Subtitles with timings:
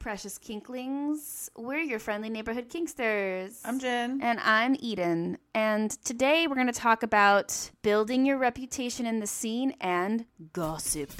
[0.00, 1.50] precious kinklings.
[1.58, 3.60] We're your friendly neighborhood kinksters.
[3.66, 4.20] I'm Jen.
[4.22, 5.36] And I'm Eden.
[5.54, 10.24] And today we're going to talk about building your reputation in the scene and
[10.54, 11.12] gossip.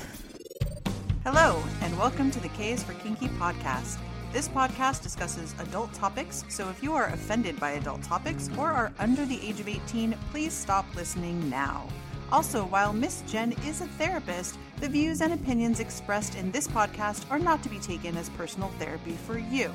[1.25, 3.99] Hello, and welcome to the K's for Kinky podcast.
[4.33, 8.93] This podcast discusses adult topics, so if you are offended by adult topics or are
[8.99, 11.87] under the age of 18, please stop listening now.
[12.33, 17.31] Also, while Miss Jen is a therapist, the views and opinions expressed in this podcast
[17.31, 19.75] are not to be taken as personal therapy for you.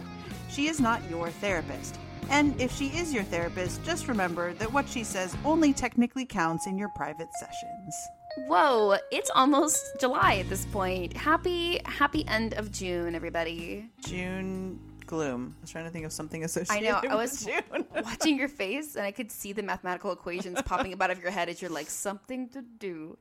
[0.49, 1.99] She is not your therapist.
[2.31, 6.65] And if she is your therapist, just remember that what she says only technically counts
[6.65, 7.93] in your private sessions.
[8.47, 11.15] Whoa, it's almost July at this point.
[11.15, 13.87] Happy, happy end of June, everybody.
[14.01, 15.55] June gloom.
[15.59, 16.87] I was trying to think of something associated.
[16.87, 17.09] I know.
[17.09, 17.47] I was
[18.03, 21.31] watching your face, and I could see the mathematical equations popping up out of your
[21.31, 23.17] head as you're like something to do.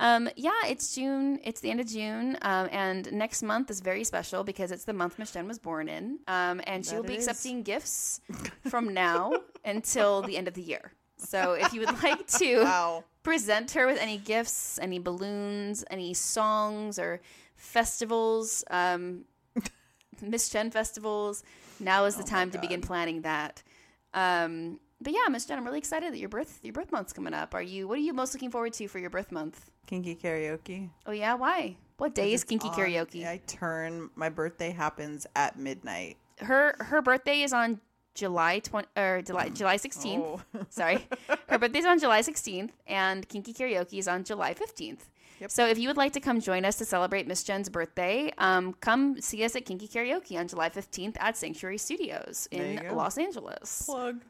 [0.00, 1.38] Um, yeah, it's June.
[1.44, 4.94] It's the end of June, um, and next month is very special because it's the
[4.94, 7.28] month Miss Jen was born in, um, and she That will be is.
[7.28, 8.22] accepting gifts
[8.70, 9.32] from now
[9.64, 10.92] until the end of the year.
[11.18, 13.04] So if you would like to Wow.
[13.22, 17.20] present her with any gifts, any balloons, any songs or
[17.56, 19.26] festivals, um,
[20.22, 21.42] Miss Jen festivals.
[21.78, 23.62] Now is the Oh time to begin planning that.
[24.14, 27.34] Um, but yeah, Miss Jen, I'm really excited that your birth your birth month's coming
[27.34, 27.54] up.
[27.54, 27.88] Are you?
[27.88, 29.70] What are you most looking forward to for your birth month?
[29.86, 30.90] Kinky karaoke.
[31.06, 31.76] Oh yeah, why?
[31.96, 33.26] What day is kinky on- karaoke?
[33.26, 34.10] I turn.
[34.14, 36.16] My birthday happens at midnight.
[36.38, 37.80] Her her birthday is on
[38.14, 40.18] July 20 or July July 16th.
[40.54, 40.60] Oh.
[40.70, 41.06] Sorry.
[41.48, 45.00] Her birthday's on July 16th, and Kinky Karaoke is on July 15th.
[45.40, 45.50] Yep.
[45.50, 48.74] So if you would like to come join us to celebrate Miss Jen's birthday, um,
[48.80, 52.94] come see us at Kinky Karaoke on July 15th at Sanctuary Studios in.
[52.94, 53.84] Los Angeles.
[53.86, 54.20] Plug.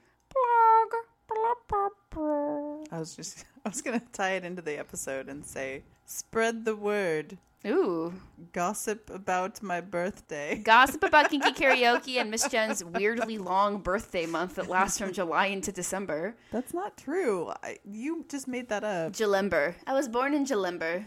[2.93, 3.45] I was just.
[3.65, 7.39] I was gonna tie it into the episode and say, spread the word.
[7.67, 8.15] Ooh.
[8.53, 10.57] Gossip about my birthday.
[10.65, 15.47] Gossip about Kinky Karaoke and Miss Jen's weirdly long birthday month that lasts from July
[15.47, 16.37] into December.
[16.53, 17.53] That's not true.
[17.63, 19.13] I, you just made that up.
[19.13, 19.75] Jalimber.
[19.87, 21.05] I was born in Jalimber.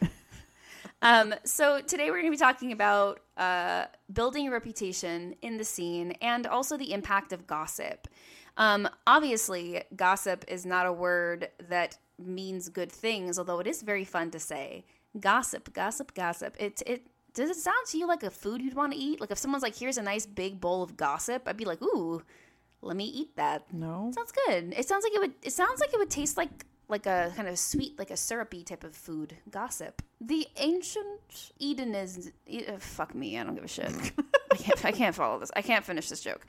[1.02, 5.66] um, so today we're going to be talking about uh, building a reputation in the
[5.66, 8.08] scene and also the impact of gossip.
[8.58, 14.04] Um, obviously, gossip is not a word that means good things, although it is very
[14.04, 14.86] fun to say.
[15.20, 16.56] Gossip, gossip, gossip.
[16.60, 19.20] It it does it sound to you like a food you'd want to eat?
[19.20, 22.22] Like if someone's like, "Here's a nice big bowl of gossip," I'd be like, "Ooh,
[22.82, 24.12] let me eat that." No.
[24.14, 24.74] Sounds good.
[24.78, 25.34] It sounds like it would.
[25.42, 28.64] It sounds like it would taste like like a kind of sweet, like a syrupy
[28.64, 29.36] type of food.
[29.50, 30.02] Gossip.
[30.22, 32.32] The ancient Eden is.
[32.52, 33.38] Uh, fuck me.
[33.38, 33.92] I don't give a shit.
[34.52, 34.86] I can't.
[34.86, 35.52] I can't follow this.
[35.56, 36.46] I can't finish this joke.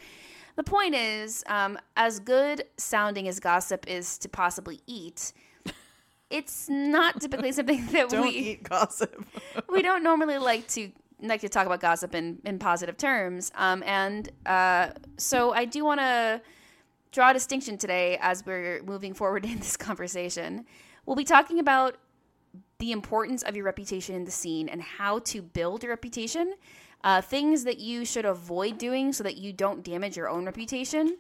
[0.57, 5.33] The point is, um, as good sounding as gossip is to possibly eat,
[6.31, 9.25] it's not typically something that Don't we eat gossip.
[9.69, 13.51] we don't normally like to like to talk about gossip in, in positive terms.
[13.55, 16.41] Um, and uh, so I do want to
[17.13, 20.67] draw a distinction today as we're moving forward in this conversation.
[21.07, 21.97] We'll be talking about
[22.79, 26.55] the importance of your reputation in the scene and how to build your reputation,
[27.05, 31.17] uh, things that you should avoid doing so that you don't damage your own reputation.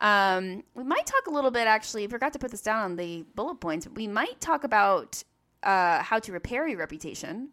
[0.00, 2.96] Um, we might talk a little bit, actually, I forgot to put this down on
[2.96, 3.86] the bullet points.
[3.94, 5.22] We might talk about
[5.62, 7.50] uh, how to repair your reputation.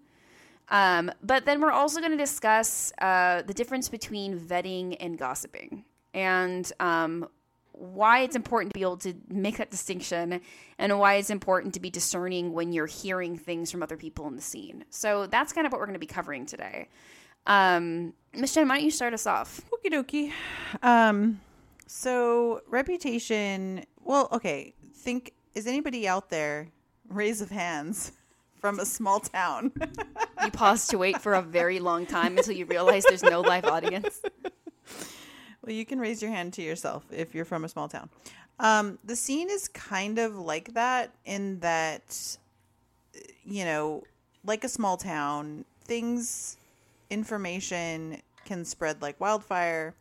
[0.69, 5.83] Um, but then we're also going to discuss uh, the difference between vetting and gossiping
[6.13, 7.27] and um,
[7.73, 10.41] why it's important to be able to make that distinction
[10.79, 14.35] and why it's important to be discerning when you're hearing things from other people in
[14.35, 14.85] the scene.
[14.89, 16.87] So that's kind of what we're going to be covering today.
[17.47, 19.61] Um, Miss Jen, why don't you start us off?
[19.71, 20.31] Okie dokie.
[20.83, 21.39] Um,
[21.87, 23.85] so reputation.
[24.03, 24.73] Well, okay.
[24.93, 26.67] Think is anybody out there?
[27.09, 28.11] Raise of hands
[28.61, 29.71] from a small town.
[30.43, 33.65] You pause to wait for a very long time until you realize there's no live
[33.65, 34.21] audience.
[35.61, 38.09] well, you can raise your hand to yourself if you're from a small town.
[38.59, 42.37] Um, the scene is kind of like that in that,
[43.43, 44.03] you know,
[44.45, 46.55] like a small town, things,
[47.09, 49.95] information can spread like wildfire,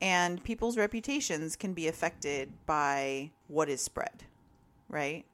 [0.00, 4.24] and people's reputations can be affected by what is spread,
[4.88, 5.24] right?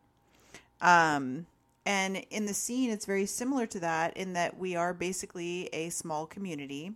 [0.81, 1.47] Um,
[1.85, 5.91] and in the scene, it's very similar to that in that we are basically a
[5.91, 6.93] small community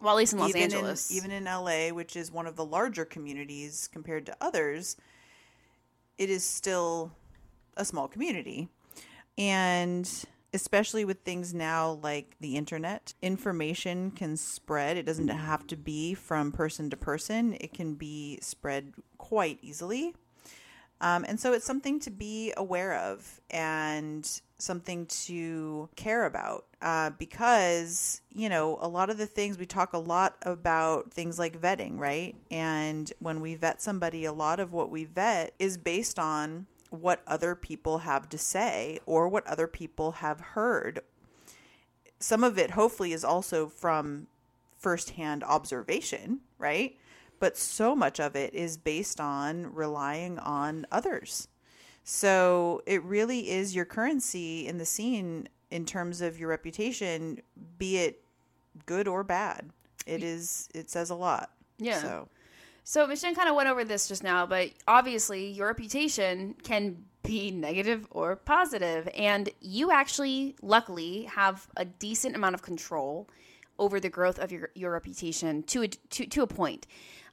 [0.00, 1.10] Well, at least in Los even Angeles.
[1.10, 4.96] In, even in LA, which is one of the larger communities compared to others,
[6.18, 7.12] it is still
[7.76, 8.68] a small community.
[9.36, 10.08] And
[10.54, 14.96] especially with things now like the internet, information can spread.
[14.96, 20.14] It doesn't have to be from person to person, it can be spread quite easily.
[21.00, 24.28] Um, and so it's something to be aware of and
[24.58, 29.92] something to care about uh, because, you know, a lot of the things we talk
[29.92, 32.34] a lot about things like vetting, right?
[32.50, 37.22] And when we vet somebody, a lot of what we vet is based on what
[37.26, 41.00] other people have to say or what other people have heard.
[42.18, 44.26] Some of it, hopefully, is also from
[44.76, 46.96] firsthand observation, right?
[47.40, 51.48] But so much of it is based on relying on others.
[52.04, 57.40] So it really is your currency in the scene in terms of your reputation,
[57.76, 58.24] be it
[58.86, 59.70] good or bad.
[60.06, 61.50] It is, it says a lot.
[61.78, 62.00] Yeah.
[62.00, 62.28] So.
[62.88, 67.04] So Miss Jen kind of went over this just now, but obviously your reputation can
[67.22, 73.28] be negative or positive, and you actually, luckily, have a decent amount of control
[73.78, 76.86] over the growth of your your reputation to a, to to a point.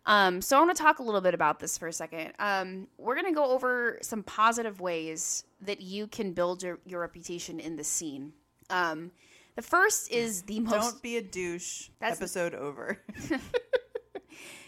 [0.05, 2.33] Um, so I want to talk a little bit about this for a second.
[2.37, 6.99] Um, we're going to go over some positive ways that you can build your, your
[6.99, 8.33] reputation in the scene.
[8.69, 9.09] Um,
[9.55, 10.73] the first is the most.
[10.73, 11.87] Don't be a douche.
[12.01, 12.99] That's- episode over.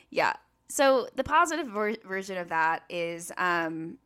[0.09, 0.33] Yeah.
[0.69, 3.97] So the positive ver- version of that is um,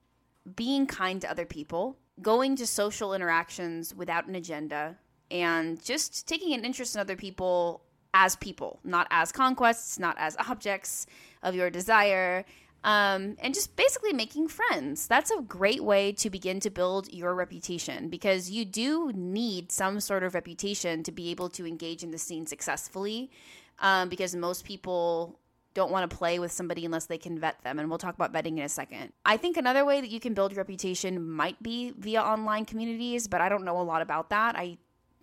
[0.56, 4.98] being kind to other people, going to social interactions without an agenda,
[5.30, 7.82] and just taking an interest in other people
[8.14, 11.08] as people, not as conquests, not as objects
[11.42, 12.46] of your desire,
[12.84, 15.08] um, and just basically making friends.
[15.08, 20.00] That's a great way to begin to build your reputation because you do need some
[20.00, 23.32] sort of reputation to be able to engage in the scene successfully.
[23.80, 25.40] Um, because most people
[25.74, 27.80] don't want to play with somebody unless they can vet them.
[27.80, 29.14] And we'll talk about vetting in a second.
[29.26, 33.28] I think another way that you can build your reputation might be via online communities,
[33.28, 34.56] but I don't know a lot about that.
[34.56, 34.78] I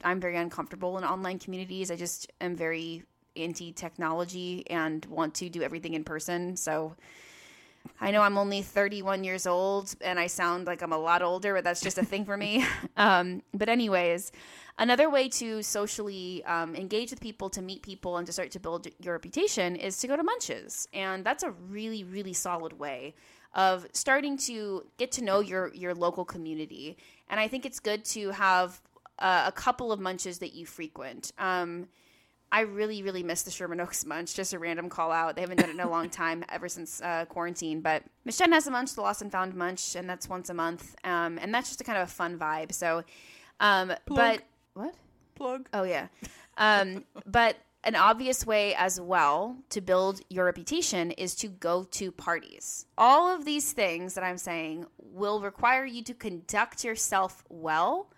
[0.05, 1.91] I'm very uncomfortable in online communities.
[1.91, 3.03] I just am very
[3.37, 6.57] anti technology and want to do everything in person.
[6.57, 6.97] So
[8.01, 11.55] I know I'm only 31 years old and I sound like I'm a lot older,
[11.55, 12.65] but that's just a thing for me.
[12.97, 14.33] Um, but, anyways,
[14.77, 18.61] another way to socially um, engage with people, to meet people, and to start to
[18.61, 20.89] build your reputation is to go to munches.
[20.93, 23.15] And that's a really, really solid way
[23.55, 26.97] of starting to get to know your, your local community.
[27.31, 28.81] And I think it's good to have
[29.21, 31.33] uh, a couple of munches that you frequent.
[31.39, 31.87] Um,
[32.51, 34.35] I really, really miss the Sherman Oaks Munch.
[34.35, 35.35] Just a random call out.
[35.35, 37.81] They haven't done it in a long time, ever since uh, quarantine.
[37.81, 40.55] But Miss Jen has a munch, the Lost and Found Munch, and that's once a
[40.55, 40.97] month.
[41.05, 42.73] Um, and that's just a kind of a fun vibe.
[42.73, 43.05] So,
[43.61, 44.43] um, but
[44.75, 44.95] what?
[45.35, 45.69] Plug.
[45.73, 46.09] Oh yeah.
[46.57, 52.11] Um, but an obvious way as well to build your reputation is to go to
[52.11, 52.87] parties.
[52.97, 58.11] All of these things that I'm saying will require you to conduct yourself well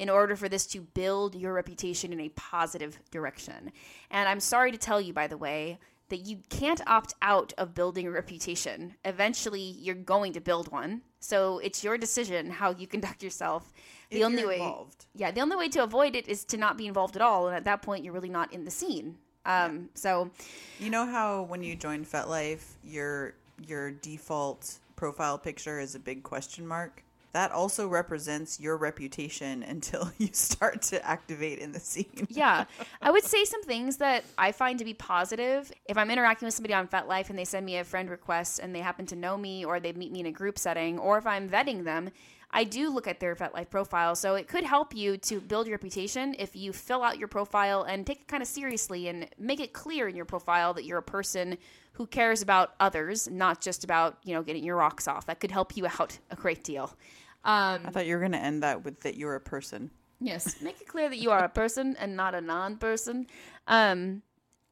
[0.00, 3.70] in order for this to build your reputation in a positive direction.
[4.10, 7.74] And I'm sorry to tell you, by the way, that you can't opt out of
[7.74, 8.94] building a reputation.
[9.04, 11.02] Eventually, you're going to build one.
[11.20, 13.72] So it's your decision how you conduct yourself.
[14.10, 15.04] The If only you're way, involved.
[15.14, 17.46] yeah, the only way to avoid it is to not be involved at all.
[17.48, 19.18] And at that point, you're really not in the scene.
[19.44, 20.30] Um, So,
[20.78, 23.34] You know how when you join FetLife, your
[23.68, 27.04] your default profile picture is a big question mark?
[27.32, 32.26] That also represents your reputation until you start to activate in the scene.
[32.28, 32.64] yeah,
[33.00, 35.72] I would say some things that I find to be positive.
[35.86, 38.74] If I'm interacting with somebody on FetLife and they send me a friend request and
[38.74, 41.26] they happen to know me or they meet me in a group setting, or if
[41.26, 42.10] I'm vetting them,
[42.52, 44.14] I do look at their FetLife profile.
[44.16, 47.82] So it could help you to build your reputation if you fill out your profile
[47.82, 50.98] and take it kind of seriously and make it clear in your profile that you're
[50.98, 51.56] a person
[51.92, 55.26] who cares about others, not just about, you know, getting your rocks off.
[55.26, 56.96] That could help you out a great deal.
[57.44, 59.90] Um, I thought you were going to end that with that you're a person.
[60.20, 63.26] Yes, make it clear that you are a person and not a non-person.
[63.66, 64.22] Um,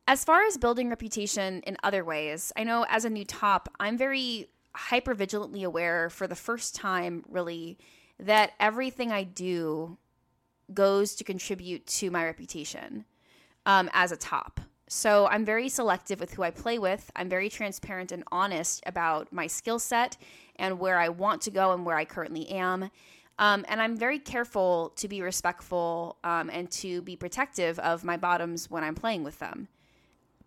[0.06, 3.96] as far as building reputation in other ways, I know as a new top, I'm
[3.96, 7.78] very hyper vigilantly aware for the first time, really,
[8.18, 9.98] that everything I do
[10.72, 13.04] goes to contribute to my reputation
[13.66, 14.60] um, as a top.
[14.88, 17.10] So I'm very selective with who I play with.
[17.14, 20.16] I'm very transparent and honest about my skill set
[20.56, 22.90] and where I want to go and where I currently am.
[23.38, 28.16] Um, and I'm very careful to be respectful um, and to be protective of my
[28.16, 29.68] bottoms when I'm playing with them.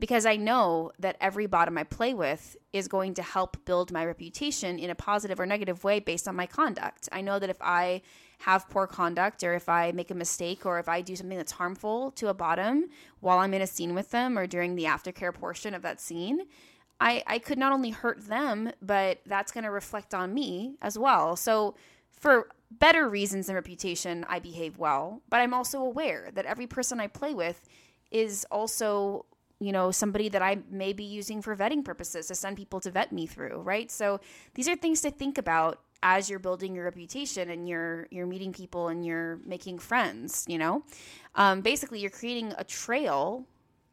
[0.01, 4.03] Because I know that every bottom I play with is going to help build my
[4.03, 7.07] reputation in a positive or negative way based on my conduct.
[7.11, 8.01] I know that if I
[8.39, 11.51] have poor conduct or if I make a mistake or if I do something that's
[11.51, 12.85] harmful to a bottom
[13.19, 16.47] while I'm in a scene with them or during the aftercare portion of that scene,
[16.99, 20.97] I, I could not only hurt them, but that's going to reflect on me as
[20.97, 21.35] well.
[21.35, 21.75] So,
[22.09, 26.99] for better reasons than reputation, I behave well, but I'm also aware that every person
[26.99, 27.67] I play with
[28.11, 29.25] is also
[29.61, 32.89] you know, somebody that I may be using for vetting purposes to send people to
[32.89, 33.91] vet me through, right?
[33.91, 34.19] So
[34.55, 38.51] these are things to think about as you're building your reputation and you're you're meeting
[38.51, 40.83] people and you're making friends, you know.
[41.35, 43.45] Um, basically, you're creating a trail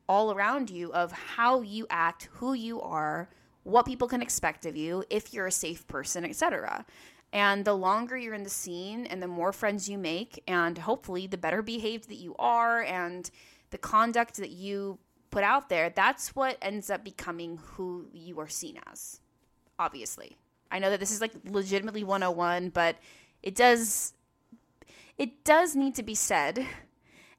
[0.09, 3.29] all around you of how you act, who you are,
[3.65, 6.87] what people can expect of you, if you're a safe person, etc.
[7.31, 11.27] And the longer you're in the scene and the more friends you make, and hopefully
[11.27, 13.31] the better behaved that you are and
[13.69, 14.99] the conduct that you
[15.31, 19.21] put out there, that's what ends up becoming who you are seen as.
[19.79, 20.37] Obviously.
[20.71, 22.97] I know that this is like legitimately 101, but
[23.43, 24.13] it does
[25.17, 26.65] it does need to be said.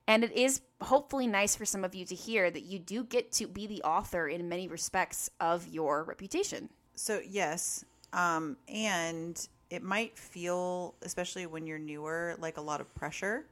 [0.08, 3.32] And it is hopefully nice for some of you to hear that you do get
[3.34, 6.70] to be the author in many respects of your reputation.
[6.96, 7.86] So, yes.
[8.12, 13.46] Um, and it might feel, especially when you're newer, like a lot of pressure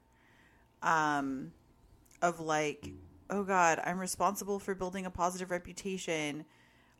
[0.82, 1.52] um,
[2.22, 2.92] of like,
[3.30, 6.46] oh God, I'm responsible for building a positive reputation.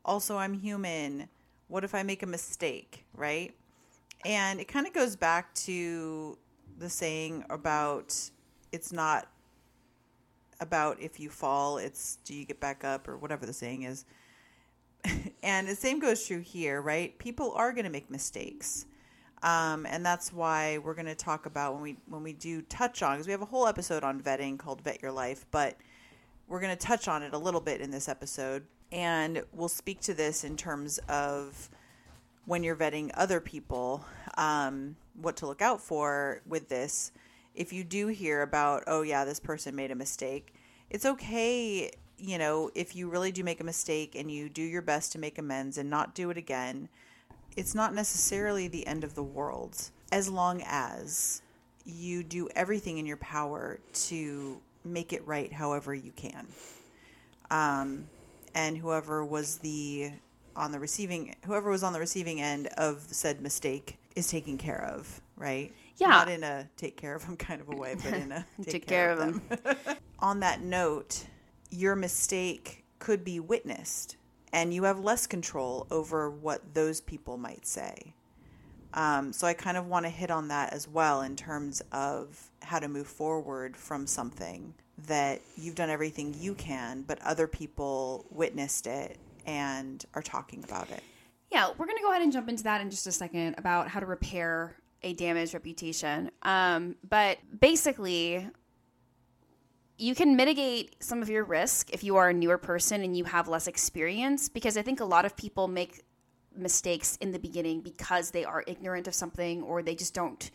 [0.06, 1.30] Also, I'm human.
[1.68, 3.54] What if I make a mistake, right?
[4.26, 6.38] And it kind of goes back to
[6.78, 8.16] the saying about
[8.72, 9.28] it's not
[10.60, 14.06] about if you fall, it's do you get back up or whatever the saying is.
[15.44, 17.18] and the same goes true here, right?
[17.20, 18.86] People are going to make mistakes.
[19.44, 23.04] Um, and that's why we're going to talk about when we when we do touch
[23.04, 25.78] on because we have a whole episode on vetting called Vet Your Life, but
[26.48, 30.02] we're going to touch on it a little bit in this episode, and we'll speak
[30.02, 31.70] to this in terms of
[32.46, 34.06] when you're vetting other people,
[34.38, 37.12] um, what to look out for with this.
[37.54, 40.54] If you do hear about, oh yeah, this person made a mistake,
[40.90, 41.92] it's okay.
[42.18, 45.20] You know, if you really do make a mistake and you do your best to
[45.20, 46.88] make amends and not do it again
[47.58, 51.42] it's not necessarily the end of the world as long as
[51.84, 56.48] you do everything in your power to make it right however you can.
[57.50, 58.08] Um,
[58.56, 60.12] and whoever was the
[60.56, 64.84] on the receiving whoever was on the receiving end of said mistake is taken care
[64.84, 65.72] of, right?
[65.98, 66.08] Yeah.
[66.08, 68.72] Not in a take care of them kind of a way, but in a take,
[68.72, 69.78] Take care, care of of them.
[70.20, 71.26] on that note,
[71.70, 74.18] your mistake could be witnessed
[74.54, 78.14] and you have less control over what those people might say.
[78.98, 82.50] Um, so I kind of want to hit on that as well in terms of
[82.64, 84.74] how to move forward from something
[85.06, 90.90] that you've done everything you can, but other people witnessed it and are talking about
[90.90, 91.04] it.
[91.52, 93.88] Yeah, we're going to go ahead and jump into that in just a second about
[93.88, 96.32] how to repair a damaged reputation.
[96.42, 98.50] Um, but basically,
[100.00, 103.26] you can mitigate some of your risk if you are a newer person and you
[103.26, 106.02] have less experience because I think a lot of people make
[106.58, 110.52] mistakes in the beginning because they are ignorant of something or they just don't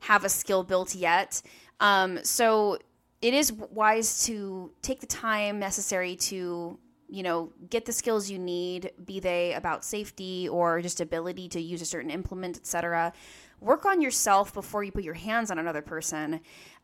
[0.00, 1.42] have a skill built yet.
[1.80, 2.78] Um, so
[3.20, 6.78] it is wise to take the time necessary to
[7.10, 11.60] you know get the skills you need be they about safety or just ability to
[11.60, 13.12] use a certain implement etc
[13.60, 16.40] work on yourself before you put your hands on another person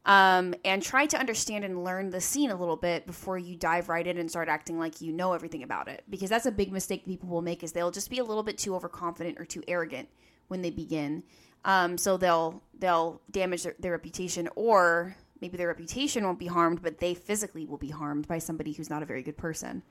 [0.06, 3.88] um, and try to understand and learn the scene a little bit before you dive
[3.88, 6.04] right in and start acting like you know everything about it.
[6.10, 8.58] Because that's a big mistake people will make is they'll just be a little bit
[8.58, 10.08] too overconfident or too arrogant
[10.48, 11.22] when they begin.
[11.64, 16.82] Um, so they'll they'll damage their, their reputation or maybe their reputation won't be harmed
[16.82, 19.82] but they physically will be harmed by somebody who's not a very good person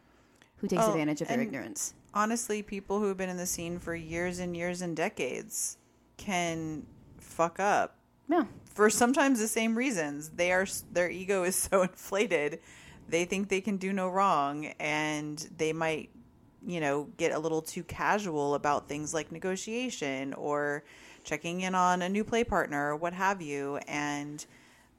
[0.57, 1.95] who takes Oh, advantage of their ignorance.
[2.13, 5.77] Honestly, people who have been in the scene for years and years and decades
[6.17, 6.85] can
[7.17, 7.97] fuck up.
[8.29, 8.43] Yeah
[8.73, 10.29] for sometimes the same reasons.
[10.29, 12.59] They are their ego is so inflated,
[13.07, 16.09] they think they can do no wrong, and they might,
[16.65, 20.83] you know, get a little too casual about things like negotiation or
[21.23, 24.45] checking in on a new play partner or what have you, and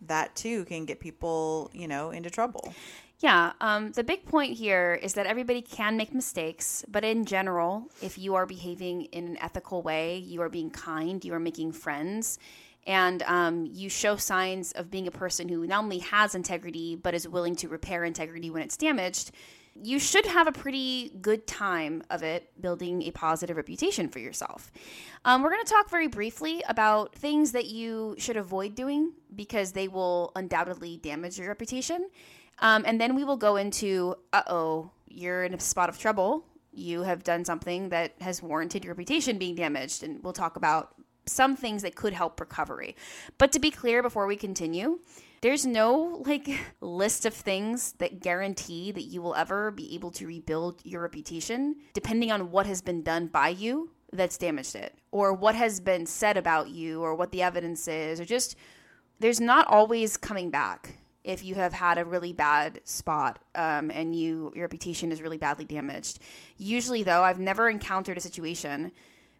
[0.06, 2.74] that too can get people, you know, into trouble.
[3.20, 7.88] Yeah, um, the big point here is that everybody can make mistakes, but in general,
[8.02, 11.72] if you are behaving in an ethical way, you are being kind, you are making
[11.72, 12.38] friends,
[12.86, 17.14] and um, you show signs of being a person who not only has integrity, but
[17.14, 19.30] is willing to repair integrity when it's damaged,
[19.74, 24.70] you should have a pretty good time of it building a positive reputation for yourself.
[25.24, 29.72] Um, we're going to talk very briefly about things that you should avoid doing because
[29.72, 32.08] they will undoubtedly damage your reputation.
[32.60, 36.44] Um, and then we will go into, uh oh, you're in a spot of trouble.
[36.72, 40.04] You have done something that has warranted your reputation being damaged.
[40.04, 40.94] And we'll talk about
[41.26, 42.96] some things that could help recovery.
[43.38, 45.00] But to be clear before we continue,
[45.40, 46.48] there's no like
[46.80, 51.76] list of things that guarantee that you will ever be able to rebuild your reputation
[51.92, 56.06] depending on what has been done by you that's damaged it or what has been
[56.06, 58.56] said about you or what the evidence is or just
[59.20, 64.14] there's not always coming back if you have had a really bad spot um, and
[64.14, 66.18] you your reputation is really badly damaged.
[66.58, 68.92] Usually, though, I've never encountered a situation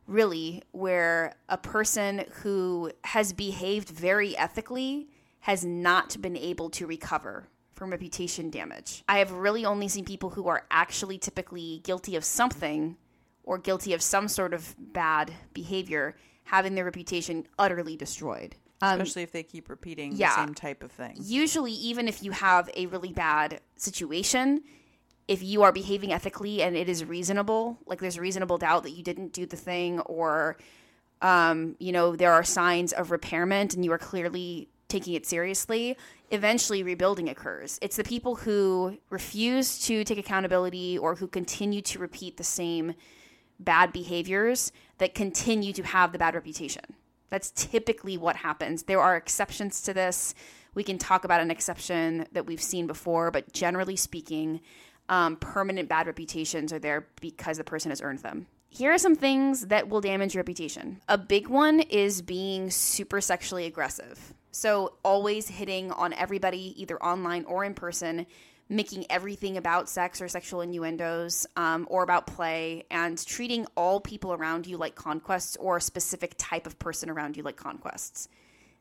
[0.07, 5.09] really where a person who has behaved very ethically
[5.41, 9.03] has not been able to recover from reputation damage.
[9.09, 12.97] I have really only seen people who are actually typically guilty of something
[13.43, 18.57] or guilty of some sort of bad behavior having their reputation utterly destroyed.
[18.83, 21.17] Um, Especially if they keep repeating yeah, the same type of thing.
[21.21, 24.63] Usually, even if you have a really bad situation,
[25.27, 29.03] if you are behaving ethically and it is reasonable, like there's reasonable doubt that you
[29.03, 30.57] didn't do the thing, or
[31.23, 35.97] um, you know there are signs of repairment and you are clearly taking it seriously,
[36.31, 37.79] eventually rebuilding occurs.
[37.83, 42.95] It's the people who refuse to take accountability or who continue to repeat the same
[43.59, 46.85] bad behaviors that continue to have the bad reputation.
[47.31, 48.85] That's typically what happens.
[48.85, 50.35] There are exceptions to this.
[50.75, 54.61] We can talk about an exception that we've seen before, but generally speaking,
[55.09, 58.47] um, permanent bad reputations are there because the person has earned them.
[58.69, 61.01] Here are some things that will damage your reputation.
[61.09, 64.35] A big one is being super sexually aggressive.
[64.51, 68.27] So, always hitting on everybody, either online or in person,
[68.69, 74.33] making everything about sex or sexual innuendos um, or about play, and treating all people
[74.33, 78.29] around you like conquests or a specific type of person around you like conquests.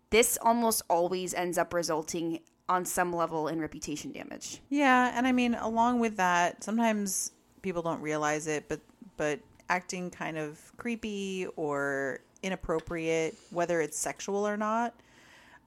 [0.10, 2.39] This almost always ends up resulting
[2.70, 4.62] on some level in reputation damage.
[4.70, 8.79] Yeah, and I mean along with that, sometimes people don't realize it, but
[9.17, 9.39] but
[9.70, 14.93] acting kind of creepy or inappropriate, whether it's sexual or not,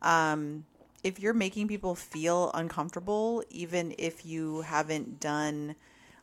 [0.02, 0.64] um,
[1.02, 5.74] if you're making people feel uncomfortable, even if you haven't done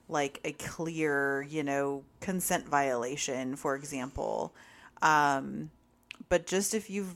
[0.09, 4.53] like a clear, you know, consent violation, for example,
[5.01, 5.71] um,
[6.29, 7.15] but just if you've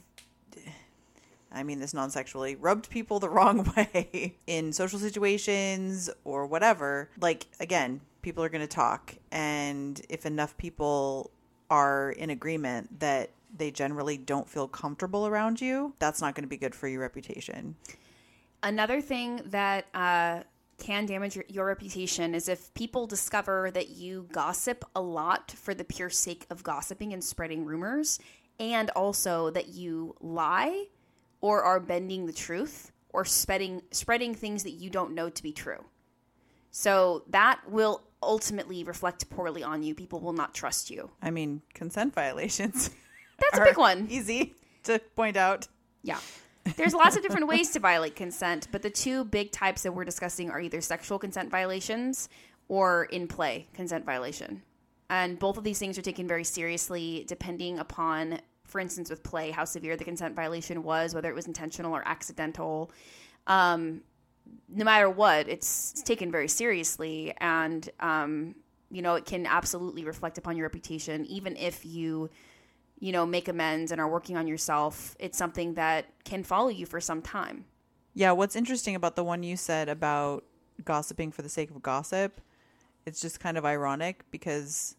[1.57, 7.09] I mean this non sexually, rubbed people the wrong way in social situations or whatever,
[7.19, 9.15] like, again, people are going to talk.
[9.31, 11.31] And if enough people
[11.69, 16.49] are in agreement that they generally don't feel comfortable around you, that's not going to
[16.49, 17.75] be good for your reputation.
[18.63, 20.41] Another thing that uh,
[20.77, 25.74] can damage your, your, reputation is if people discover that you gossip a lot for
[25.74, 28.20] the pure sake of gossiping and spreading rumors,
[28.59, 30.87] and also that you lie
[31.41, 35.51] or are bending the truth or spreading spreading things that you don't know to be
[35.51, 35.83] true.
[36.71, 39.95] So that will ultimately reflect poorly on you.
[39.95, 41.09] People will not trust you.
[41.21, 42.89] I mean, consent violations.
[43.39, 44.07] That's a big one.
[44.09, 45.67] Easy to point out.
[46.03, 46.19] Yeah.
[46.75, 50.03] There's lots of different ways to violate consent, but the two big types that we're
[50.03, 52.27] discussing are either sexual consent violations
[52.67, 54.61] or in play consent violation.
[55.09, 59.51] And both of these things are taken very seriously depending upon, for instance, with play,
[59.51, 62.92] how severe the consent violation was, whether it was intentional or accidental.
[63.48, 64.01] Um,
[64.70, 67.34] no matter what, it's taken very seriously.
[67.40, 68.56] And, um,
[68.92, 72.30] you know, it can absolutely reflect upon your reputation, even if you
[73.00, 76.86] you know, make amends and are working on yourself, it's something that can follow you
[76.86, 77.66] for some time.
[78.14, 80.44] Yeah, what's interesting about the one you said about
[80.84, 82.42] gossiping for the sake of gossip,
[83.06, 84.96] it's just kind of ironic because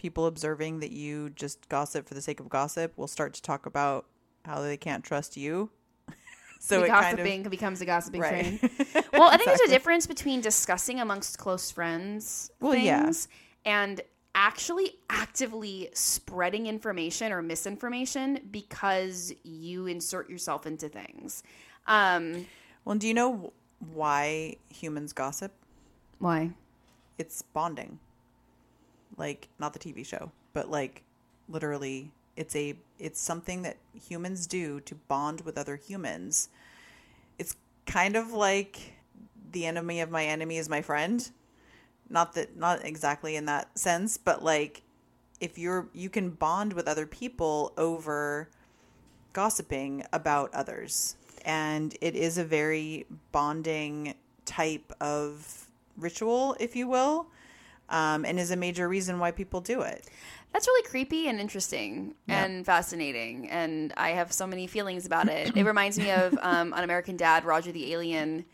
[0.00, 3.66] people observing that you just gossip for the sake of gossip will start to talk
[3.66, 4.06] about
[4.46, 5.68] how they can't trust you.
[6.58, 8.58] so the gossiping kind of, becomes a gossiping right.
[8.58, 8.58] train.
[9.12, 9.44] well, I think exactly.
[9.44, 13.28] there's a difference between discussing amongst close friends well, things
[13.66, 13.82] yeah.
[13.82, 14.00] and
[14.34, 21.42] actually actively spreading information or misinformation because you insert yourself into things.
[21.86, 22.46] Um,
[22.86, 23.52] well, do you know
[23.92, 25.52] why humans gossip?
[26.20, 26.52] Why?
[27.18, 27.98] It's bonding.
[29.20, 31.02] Like not the TV show, but like
[31.46, 33.76] literally it's a it's something that
[34.08, 36.48] humans do to bond with other humans.
[37.38, 37.54] It's
[37.84, 38.94] kind of like
[39.52, 41.30] the enemy of my enemy is my friend.
[42.08, 44.82] Not that not exactly in that sense but like
[45.38, 48.48] if you're you can bond with other people over
[49.34, 51.16] gossiping about others.
[51.44, 54.14] And it is a very bonding
[54.46, 57.26] type of ritual if you will
[57.90, 60.08] um, and is a major reason why people do it
[60.52, 62.44] that's really creepy and interesting yeah.
[62.44, 66.72] and fascinating and i have so many feelings about it it reminds me of um,
[66.72, 68.44] an american dad roger the alien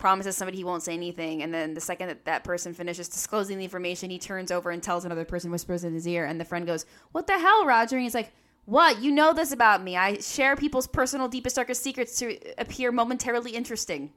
[0.00, 3.58] promises somebody he won't say anything, and then the second that that person finishes disclosing
[3.58, 6.44] the information, he turns over and tells another person, whispers in his ear, and the
[6.44, 8.32] friend goes, "What the hell, Roger?" And he's like,
[8.64, 9.00] "What?
[9.00, 9.96] You know this about me?
[9.96, 14.10] I share people's personal, deepest, darkest secrets to appear momentarily interesting."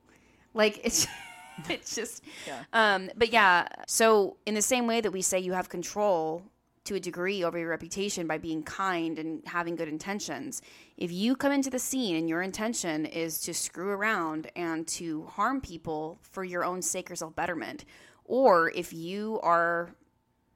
[0.56, 1.06] Like it's.
[1.70, 2.63] it's just yeah.
[2.74, 6.44] um but yeah so in the same way that we say you have control
[6.86, 10.62] to a degree over your reputation by being kind and having good intentions.
[10.98, 15.24] If you come into the scene and your intention is to screw around and to
[15.26, 17.86] harm people for your own sake or self betterment,
[18.26, 19.96] or if you are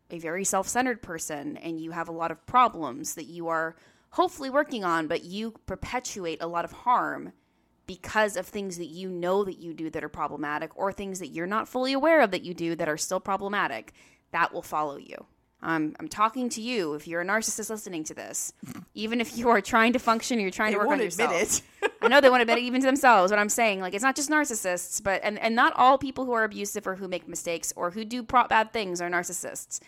[0.10, 3.76] a very self centered person and you have a lot of problems that you are
[4.12, 7.32] hopefully working on, but you perpetuate a lot of harm
[7.88, 11.28] because of things that you know that you do that are problematic or things that
[11.28, 13.94] you're not fully aware of that you do that are still problematic,
[14.32, 15.26] that will follow you.
[15.64, 18.54] Um, I'm talking to you if you're a narcissist listening to this.
[18.94, 21.34] Even if you are trying to function, you're trying They to work on yourself.
[21.82, 21.92] it.
[22.02, 24.16] I know they won't admit it even to themselves, but I'm saying like it's not
[24.16, 27.74] just narcissists, but and, and not all people who are abusive or who make mistakes
[27.76, 29.80] or who do bad things are narcissists.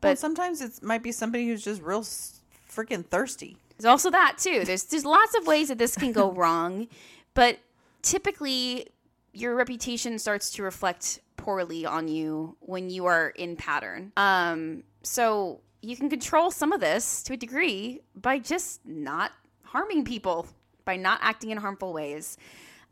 [0.00, 3.56] But But sometimes it might be somebody who's just real freaking thirsty.
[3.78, 4.64] There's also that too.
[4.64, 6.86] There's there's lots of ways that this can go wrong,
[7.34, 7.58] but
[8.02, 8.88] typically
[9.32, 14.12] your reputation starts to reflect poorly on you when you are in pattern.
[14.16, 20.04] Um, so you can control some of this to a degree by just not harming
[20.04, 20.46] people,
[20.84, 22.38] by not acting in harmful ways.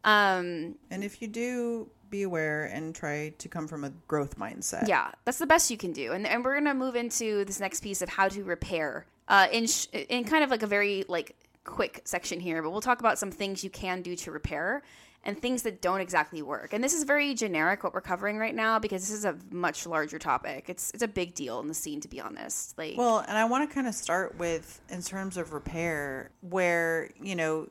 [0.04, 4.86] Um, And if you do, be aware and try to come from a growth mindset.
[4.88, 6.12] yeah, that's the best you can do.
[6.12, 9.66] And and we're gonna move into this next piece of how to repair uh, in
[9.66, 12.62] sh- in kind of like a very like quick section here.
[12.62, 14.82] But we'll talk about some things you can do to repair
[15.24, 16.72] and things that don't exactly work.
[16.72, 19.86] And this is very generic what we're covering right now because this is a much
[19.86, 20.64] larger topic.
[20.68, 22.76] It's it's a big deal in the scene to be honest.
[22.76, 27.10] Like Well, and I want to kind of start with in terms of repair, where,
[27.20, 27.68] you know,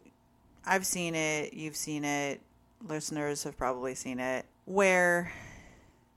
[0.65, 2.39] I've seen it, you've seen it,
[2.87, 5.33] listeners have probably seen it, where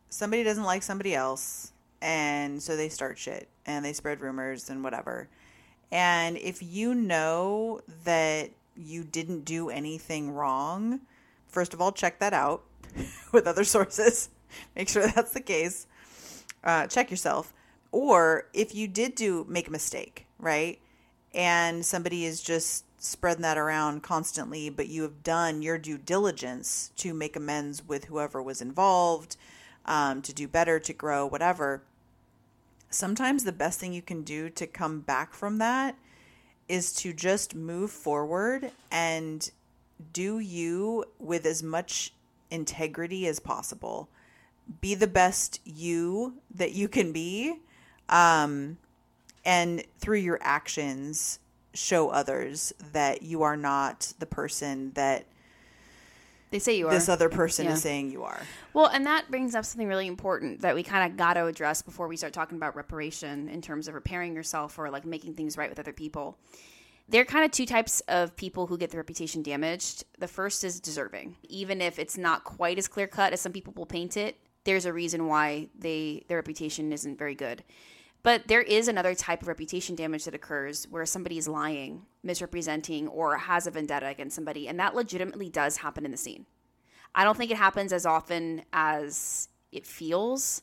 [0.08, 4.84] somebody doesn't like somebody else, and so they start shit and they spread rumors and
[4.84, 5.28] whatever.
[5.92, 11.00] And if you know that you didn't do anything wrong,
[11.46, 12.64] first of all, check that out
[13.32, 14.30] with other sources.
[14.76, 15.86] Make sure that's the case.
[16.62, 17.52] Uh, check yourself.
[17.92, 20.80] Or if you did do make a mistake, right?
[21.32, 26.90] And somebody is just spreading that around constantly, but you have done your due diligence
[26.96, 29.36] to make amends with whoever was involved,
[29.84, 31.82] um, to do better, to grow, whatever.
[32.94, 35.96] Sometimes the best thing you can do to come back from that
[36.68, 39.50] is to just move forward and
[40.12, 42.12] do you with as much
[42.52, 44.08] integrity as possible.
[44.80, 47.56] Be the best you that you can be.
[48.08, 48.78] Um,
[49.44, 51.40] and through your actions,
[51.74, 55.26] show others that you are not the person that
[56.54, 56.92] they say you are.
[56.94, 57.72] this other person Yeah.
[57.72, 58.40] is saying you are.
[58.74, 61.82] Well, and that brings up something really important that we kind of got to address
[61.82, 65.58] before we start talking about reparation in terms of repairing yourself or like making things
[65.58, 66.38] right with other people.
[67.08, 70.04] There are kind of two types of people who get their reputation damaged.
[70.20, 71.34] The first is deserving.
[71.48, 74.86] Even if it's not quite as clear cut as some people will paint it, there's
[74.86, 77.64] a reason why they their reputation isn't very good.
[78.24, 83.06] But there is another type of reputation damage that occurs where somebody is lying, misrepresenting,
[83.06, 86.46] or has a vendetta against somebody, and that legitimately does happen in the scene.
[87.14, 90.62] I don't think it happens as often as it feels,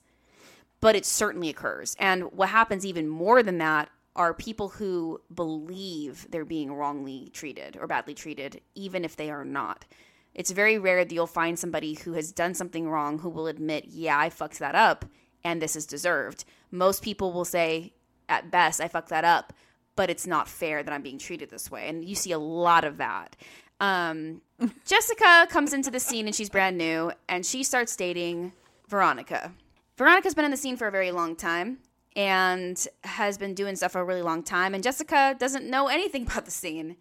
[0.82, 1.95] but it certainly occurs.
[2.00, 7.78] And what happens even more than that are people who believe they're being wrongly treated
[7.80, 9.86] or badly treated, even if they are not.
[10.34, 13.86] It's very rare that you'll find somebody who has done something wrong who will admit,
[13.88, 15.06] yeah, I fucked that up
[15.43, 16.45] and this is deserved.
[16.71, 17.93] Most people will say,
[18.30, 19.54] at best, I fucked that up,
[19.95, 21.88] but it's not fair that I'm being treated this way.
[21.88, 23.36] And you see a lot of that.
[23.80, 24.41] Um,
[24.86, 28.54] Jessica comes into the scene and she's brand new and she starts dating
[28.88, 29.51] Veronica.
[29.97, 31.80] Veronica's been in the scene for a very long time
[32.15, 34.73] and has been doing stuff for a really long time.
[34.73, 36.97] And Jessica doesn't know anything about the scene.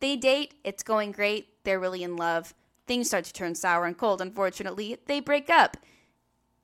[0.00, 2.54] They date, it's going great, they're really in love.
[2.86, 4.20] Things start to turn sour and cold.
[4.20, 5.76] Unfortunately, they break up.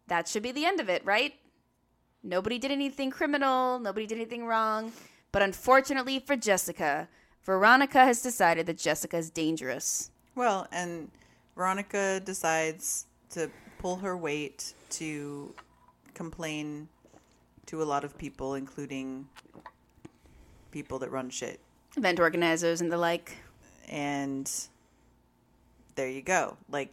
[0.08, 1.34] That should be the end of it, right?
[2.22, 4.92] Nobody did anything criminal, nobody did anything wrong.
[5.30, 7.08] But unfortunately for Jessica,
[7.44, 10.10] Veronica has decided that Jessica is dangerous.
[10.34, 11.10] Well, and
[11.54, 15.54] Veronica decides to pull her weight to
[16.14, 16.88] complain
[17.66, 19.28] to a lot of people, including
[20.70, 21.60] people that run shit.
[21.96, 23.36] Event organizers and the like.
[23.88, 24.50] And
[25.94, 26.56] there you go.
[26.70, 26.92] Like,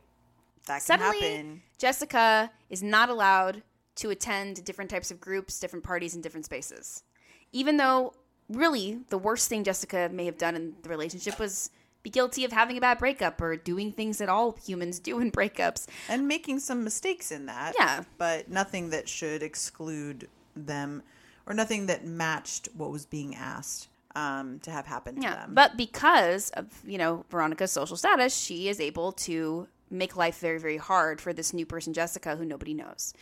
[0.66, 1.62] that can Suddenly, happen.
[1.78, 3.64] Jessica is not allowed
[3.96, 7.04] to attend different types of groups, different parties, and different spaces.
[7.52, 8.14] Even though,
[8.50, 11.70] really, the worst thing Jessica may have done in the relationship was
[12.04, 15.32] be guilty of having a bad breakup or doing things that all humans do in
[15.32, 15.88] breakups.
[16.08, 17.74] And making some mistakes in that.
[17.80, 18.04] Yeah.
[18.20, 21.02] But nothing that should exclude them
[21.48, 25.36] or nothing that matched what was being asked um, to have happen to Yeah.
[25.36, 25.56] them.
[25.56, 30.60] But because of, you know, Veronica's social status, she is able to make life very,
[30.60, 33.14] very hard for this new person, Jessica, who nobody knows.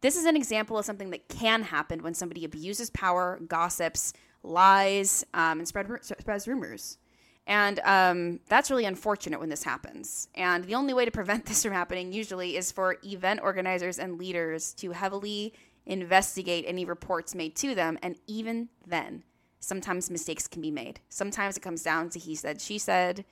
[0.00, 5.24] This is an example of something that can happen when somebody abuses power, gossips, lies,
[5.34, 6.98] um, and spread, spreads rumors.
[7.46, 10.28] And um, that's really unfortunate when this happens.
[10.34, 14.18] And the only way to prevent this from happening usually is for event organizers and
[14.18, 15.52] leaders to heavily
[15.86, 17.98] investigate any reports made to them.
[18.02, 19.24] And even then,
[19.58, 21.00] sometimes mistakes can be made.
[21.08, 23.24] Sometimes it comes down to he said, she said,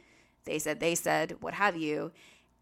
[0.44, 2.12] they said, they said, what have you.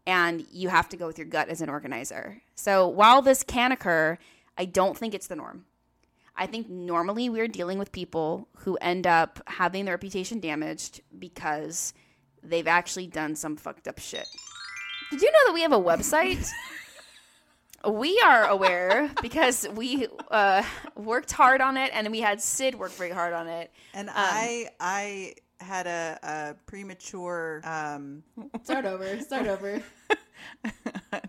[0.09, 2.41] And you have to go with your gut as an organizer.
[2.55, 4.17] So while this can occur,
[4.57, 5.65] I don't think it's the norm.
[6.35, 11.93] I think normally we're dealing with people who end up having their reputation damaged because
[12.41, 14.27] they've actually done some fucked up shit.
[15.11, 16.49] Did you know that we have a website?
[17.87, 20.63] we are aware because we uh,
[20.95, 23.71] worked hard on it, and we had Sid work very hard on it.
[23.93, 27.61] And um, I, I had a, a premature.
[27.63, 28.23] Um,
[28.63, 29.19] start over.
[29.21, 29.81] Start over.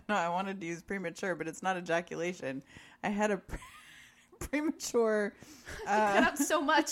[0.07, 2.63] no, I wanted to use premature, but it's not ejaculation.
[3.03, 3.41] I had a
[4.39, 5.33] premature
[5.87, 6.89] uh, cut up so much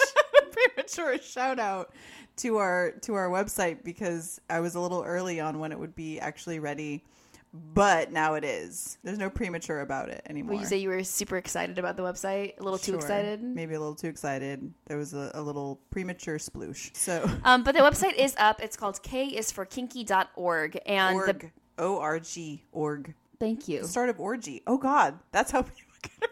[0.51, 1.93] premature shout out
[2.35, 5.95] to our to our website because I was a little early on when it would
[5.95, 7.03] be actually ready
[7.53, 8.97] but now it is.
[9.03, 10.53] There's no premature about it anymore.
[10.53, 12.59] Would you say you were super excited about the website?
[12.59, 12.93] A little sure.
[12.93, 13.41] too excited?
[13.41, 14.71] Maybe a little too excited.
[14.85, 16.95] There was a, a little premature sploosh.
[16.95, 18.61] So, um, but the website is up.
[18.61, 21.39] It's called K is for kinky.org and org.
[21.39, 23.13] the O R G org.
[23.39, 23.81] Thank you.
[23.81, 24.61] The start of orgy.
[24.67, 26.29] Oh God, that's how people get.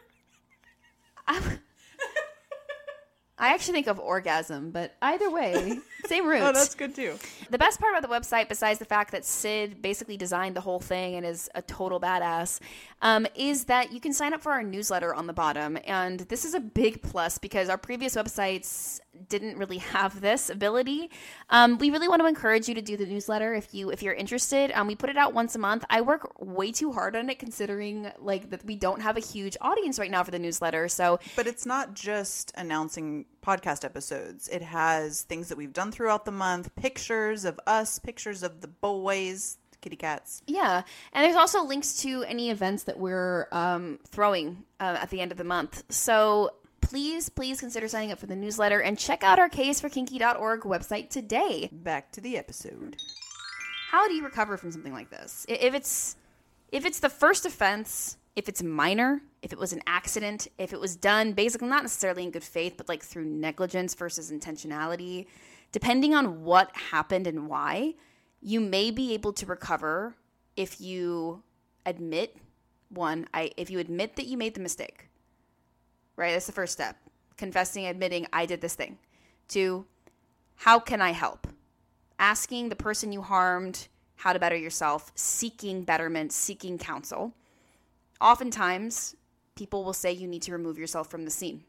[1.28, 1.58] I
[3.40, 6.44] actually think of orgasm, but either way, same roots.
[6.44, 7.18] oh, that's good too.
[7.50, 10.80] The best part about the website, besides the fact that Sid basically designed the whole
[10.80, 12.60] thing and is a total badass,
[13.02, 15.78] um, is that you can sign up for our newsletter on the bottom.
[15.86, 21.10] And this is a big plus because our previous websites didn't really have this ability.
[21.50, 24.14] Um, we really want to encourage you to do the newsletter if you if you're
[24.14, 24.72] interested.
[24.74, 25.86] Um, we put it out once a month.
[25.90, 29.58] I work way too hard on it considering like that we don't have a huge
[29.62, 30.88] audience right now for the newsletter.
[30.88, 34.48] So, but it's not just announcing podcast episodes.
[34.50, 38.68] It has things that we've done throughout the month, pictures of us, pictures of the
[38.68, 40.42] boys, kitty cats.
[40.48, 45.22] Yeah, and there's also links to any events that we're um, throwing uh, at the
[45.22, 45.84] end of the month.
[45.90, 51.10] So please, please consider signing up for the newsletter and check out our kisforkinky.org website
[51.10, 51.70] today.
[51.72, 52.98] Back to the episode.
[53.90, 55.46] How do you recover from something like this?
[55.48, 56.18] If it's
[56.70, 60.80] if it's the first offense, if it's minor, if it was an accident, if it
[60.80, 65.26] was done basically not necessarily in good faith, but like through negligence versus intentionality,
[65.74, 67.96] depending on what happened and why,
[68.42, 70.16] you may be able to recover
[70.56, 71.44] if you
[71.86, 72.38] admit
[72.88, 75.10] one, I if you admit that you made the mistake
[76.18, 76.34] right?
[76.34, 76.98] That's the first step.
[77.38, 78.98] Confessing, admitting, I did this thing.
[79.48, 79.86] Two,
[80.56, 81.48] how can I help?
[82.20, 87.34] Asking the person you harmed how to better yourself, seeking betterment, seeking counsel.
[88.22, 89.16] Oftentimes,
[89.56, 91.64] people will say you need to remove yourself from the scene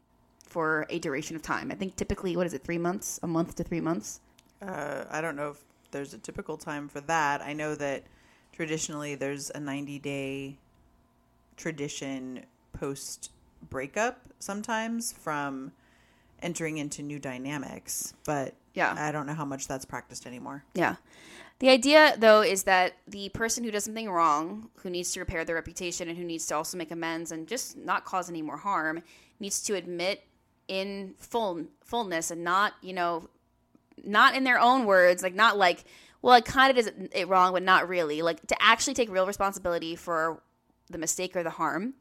[0.46, 1.70] for a duration of time.
[1.70, 3.20] I think typically, what is it, three months?
[3.22, 4.20] A month to three months?
[4.62, 5.58] Uh, I don't know if
[5.90, 7.42] there's a typical time for that.
[7.42, 8.04] I know that
[8.52, 10.56] traditionally there's a 90 day
[11.56, 13.30] tradition post
[13.68, 15.72] breakup sometimes from
[16.42, 20.64] entering into new dynamics, but yeah, I don't know how much that's practiced anymore.
[20.74, 20.96] Yeah.
[21.60, 25.44] The idea, though, is that the person who does something wrong, who needs to repair
[25.44, 28.56] their reputation and who needs to also make amends and just not cause any more
[28.56, 29.02] harm,
[29.40, 30.24] needs to admit
[30.68, 33.28] in full fullness and not, you know,
[34.04, 35.84] not in their own words, like not like,
[36.22, 38.22] well, I kind of did it wrong, but not really.
[38.22, 40.40] Like to actually take real responsibility for
[40.90, 41.94] the mistake or the harm,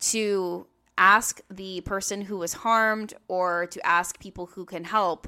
[0.00, 0.66] to
[0.98, 5.26] ask the person who was harmed or to ask people who can help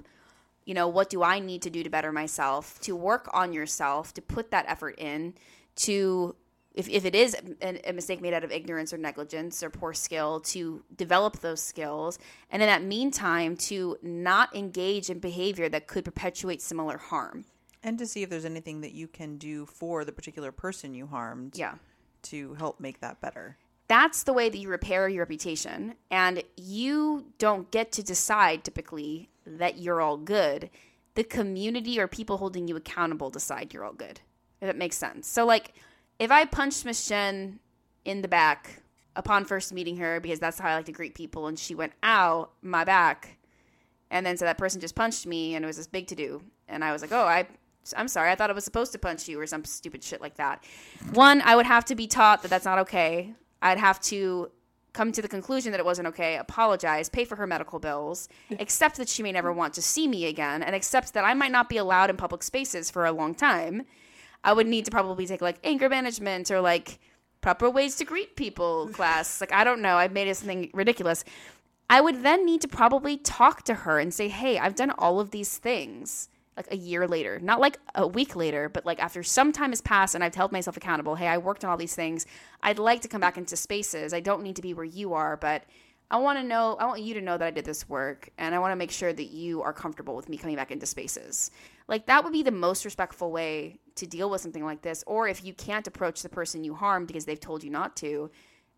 [0.65, 4.15] you know what do i need to do to better myself to work on yourself
[4.15, 5.35] to put that effort in
[5.77, 6.35] to
[6.75, 9.95] if, if it is a, a mistake made out of ignorance or negligence or poor
[9.95, 12.19] skill to develop those skills
[12.51, 17.45] and in that meantime to not engage in behavior that could perpetuate similar harm.
[17.83, 21.07] And to see if there's anything that you can do for the particular person you
[21.07, 21.75] harmed yeah.
[22.23, 23.57] to help make that better
[23.89, 25.95] that's the way that you repair your reputation.
[26.11, 30.71] And you don't get to decide typically that you're all good.
[31.15, 34.21] The community or people holding you accountable decide you're all good.
[34.61, 35.29] If that makes sense.
[35.29, 35.75] So, like,
[36.19, 37.59] if I punched Miss Jen
[38.05, 38.83] in the back
[39.17, 41.93] upon first meeting her, because that's how I like to greet people, and she went,
[42.03, 43.39] ow, my back.
[44.11, 46.43] And then so that person just punched me, and it was this big to do.
[46.69, 47.47] And I was like, oh, I
[47.97, 50.37] I'm sorry, I thought I was supposed to punch you or some stupid shit like
[50.37, 50.65] that.
[51.13, 53.35] One, I would have to be taught that that's not okay.
[53.65, 54.51] I'd have to
[54.93, 58.29] come to the conclusion that it wasn't okay, apologize, pay for her medical bills,
[58.61, 61.51] accept that she may never want to see me again, and accept that I might
[61.51, 63.83] not be allowed in public spaces for a long time.
[64.45, 67.01] I would need to probably take like anger management or like
[67.41, 69.41] proper ways to greet people class.
[69.41, 71.25] Like I don't know, I've made it something ridiculous.
[71.91, 75.21] I would then need to probably talk to her and say, "Hey, I've done all
[75.21, 79.25] of these things." Like a year later, not like a week later, but like after
[79.25, 81.17] some time has passed and I've held myself accountable.
[81.17, 82.27] Hey, I worked on all these things.
[82.63, 84.15] I'd like to come back into spaces.
[84.15, 85.65] I don't need to be where you are, but
[86.11, 88.55] I want to know, I want you to know that I did this work and
[88.55, 91.51] I want to make sure that you are comfortable with me coming back into spaces.
[91.89, 95.03] Like that would be the most respectful way to deal with something like this.
[95.09, 98.31] Or if you can't approach the person you harmed because they've told you not to,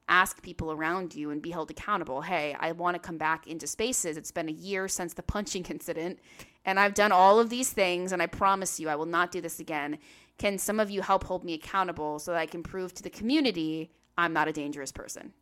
[0.09, 2.21] ask people around you and be held accountable.
[2.21, 4.17] Hey, I want to come back into spaces.
[4.17, 6.19] It's been a year since the punching incident
[6.67, 9.41] and I've done all of these things and I promise you I will not do
[9.41, 9.99] this again.
[10.37, 13.09] Can some of you help hold me accountable so that I can prove to the
[13.09, 15.33] community I'm not a dangerous person?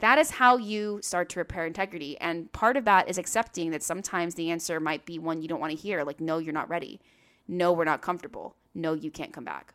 [0.00, 2.18] That is how you start to repair integrity.
[2.20, 5.60] And part of that is accepting that sometimes the answer might be one you don't
[5.60, 7.00] want to hear, like, no, you're not ready.
[7.46, 8.56] No, we're not comfortable.
[8.74, 9.72] No, you can't come back.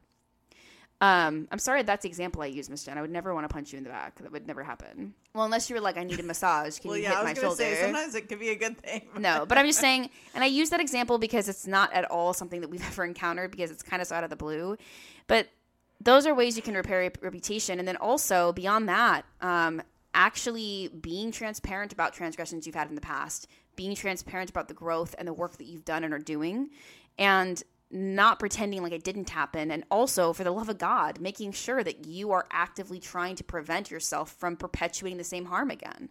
[1.01, 2.97] Um, I'm sorry that's the example I use, Miss Jen.
[2.97, 4.15] I would never want to punch you in the back.
[4.19, 5.13] That would never happen.
[5.33, 6.77] Well, unless you were like, I need a massage.
[6.79, 7.55] Can well, you yeah, hit I was my shoulder?
[7.55, 9.03] say sometimes it could be a good thing.
[9.17, 12.33] no, but I'm just saying, and I use that example because it's not at all
[12.33, 14.75] something that we've ever encountered because it's kind of so out of the blue.
[15.27, 15.47] But
[16.01, 17.79] those are ways you can repair your reputation.
[17.79, 19.81] And then also beyond that, um,
[20.13, 25.15] actually being transparent about transgressions you've had in the past, being transparent about the growth
[25.17, 26.69] and the work that you've done and are doing,
[27.17, 29.71] and not pretending like it didn't happen.
[29.71, 33.43] And also, for the love of God, making sure that you are actively trying to
[33.43, 36.10] prevent yourself from perpetuating the same harm again.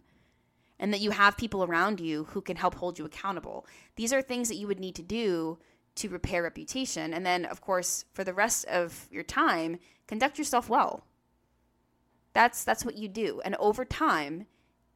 [0.77, 3.65] And that you have people around you who can help hold you accountable.
[3.95, 5.59] These are things that you would need to do
[5.95, 7.13] to repair reputation.
[7.13, 11.03] And then, of course, for the rest of your time, conduct yourself well.
[12.33, 13.41] That's that's what you do.
[13.43, 14.45] And over time,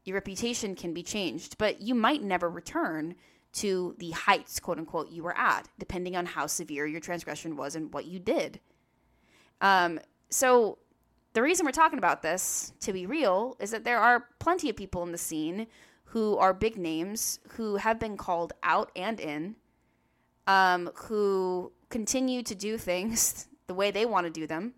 [0.05, 3.15] your reputation can be changed, but you might never return
[3.53, 7.75] to the heights, quote unquote, you were at, depending on how severe your transgression was
[7.75, 8.59] and what you did.
[9.61, 10.79] Um, so
[11.33, 14.75] the reason we're talking about this, to be real, is that there are plenty of
[14.75, 15.67] people in the scene
[16.05, 19.55] who are big names who have been called out and in,
[20.47, 24.73] um, who continue to do things the way they want to do them,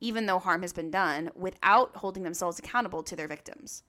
[0.00, 3.82] even though harm has been done, without holding themselves accountable to their victims.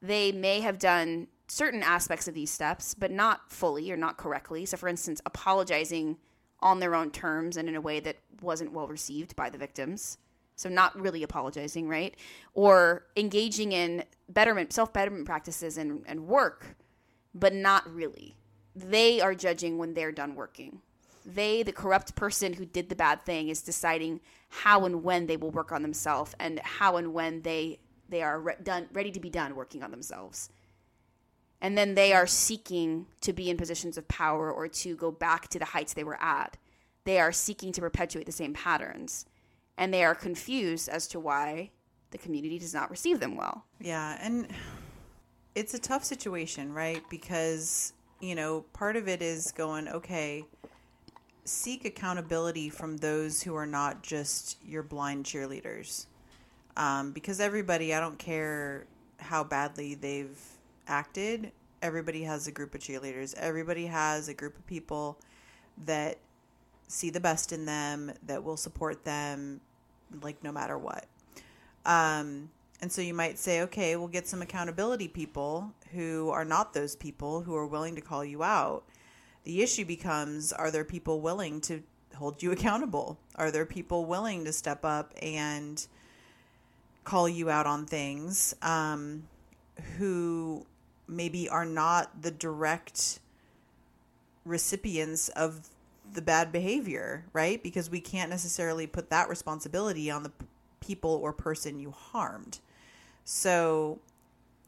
[0.00, 4.66] They may have done certain aspects of these steps, but not fully or not correctly.
[4.66, 6.18] So, for instance, apologizing
[6.60, 10.18] on their own terms and in a way that wasn't well received by the victims.
[10.56, 12.14] So, not really apologizing, right?
[12.54, 16.76] Or engaging in betterment, self betterment practices and, and work,
[17.34, 18.36] but not really.
[18.74, 20.80] They are judging when they're done working.
[21.24, 25.36] They, the corrupt person who did the bad thing, is deciding how and when they
[25.36, 29.20] will work on themselves and how and when they they are re- done ready to
[29.20, 30.48] be done working on themselves
[31.60, 35.48] and then they are seeking to be in positions of power or to go back
[35.48, 36.56] to the heights they were at.
[37.04, 39.26] They are seeking to perpetuate the same patterns,
[39.76, 41.70] and they are confused as to why
[42.10, 43.64] the community does not receive them well.
[43.80, 44.48] Yeah, and
[45.54, 47.02] it's a tough situation, right?
[47.10, 50.44] Because, you know, part of it is going, okay,
[51.44, 56.06] seek accountability from those who are not just your blind cheerleaders.
[56.76, 58.86] Um, because everybody, I don't care
[59.18, 60.38] how badly they've
[60.88, 63.34] acted, everybody has a group of cheerleaders.
[63.36, 65.18] Everybody has a group of people
[65.84, 66.18] that
[66.88, 69.60] see the best in them, that will support them,
[70.22, 71.06] like no matter what.
[71.84, 76.74] Um, and so you might say, okay, we'll get some accountability people who are not
[76.74, 78.84] those people who are willing to call you out.
[79.44, 81.82] The issue becomes are there people willing to
[82.14, 83.18] hold you accountable?
[83.36, 85.84] Are there people willing to step up and
[87.04, 89.24] call you out on things um,
[89.96, 90.66] who
[91.08, 93.20] maybe are not the direct
[94.44, 95.68] recipients of
[96.12, 97.62] the bad behavior, right?
[97.62, 100.32] Because we can't necessarily put that responsibility on the
[100.80, 102.60] people or person you harmed.
[103.24, 103.98] So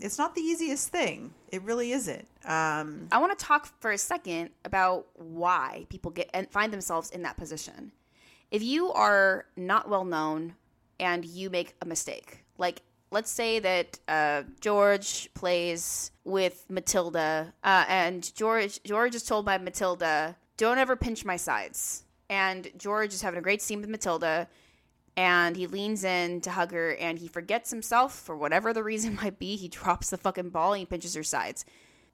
[0.01, 1.33] it's not the easiest thing.
[1.51, 2.27] It really isn't.
[2.45, 7.11] Um, I want to talk for a second about why people get and find themselves
[7.11, 7.93] in that position.
[8.51, 10.55] If you are not well known
[10.99, 17.85] and you make a mistake, like let's say that uh, George plays with Matilda, uh,
[17.89, 23.23] and George George is told by Matilda, "Don't ever pinch my sides." And George is
[23.23, 24.49] having a great scene with Matilda,
[25.17, 29.17] and he leans in to hug her, and he forgets himself for whatever the reason
[29.23, 29.57] might be.
[29.57, 31.65] He drops the fucking ball and he pinches her sides.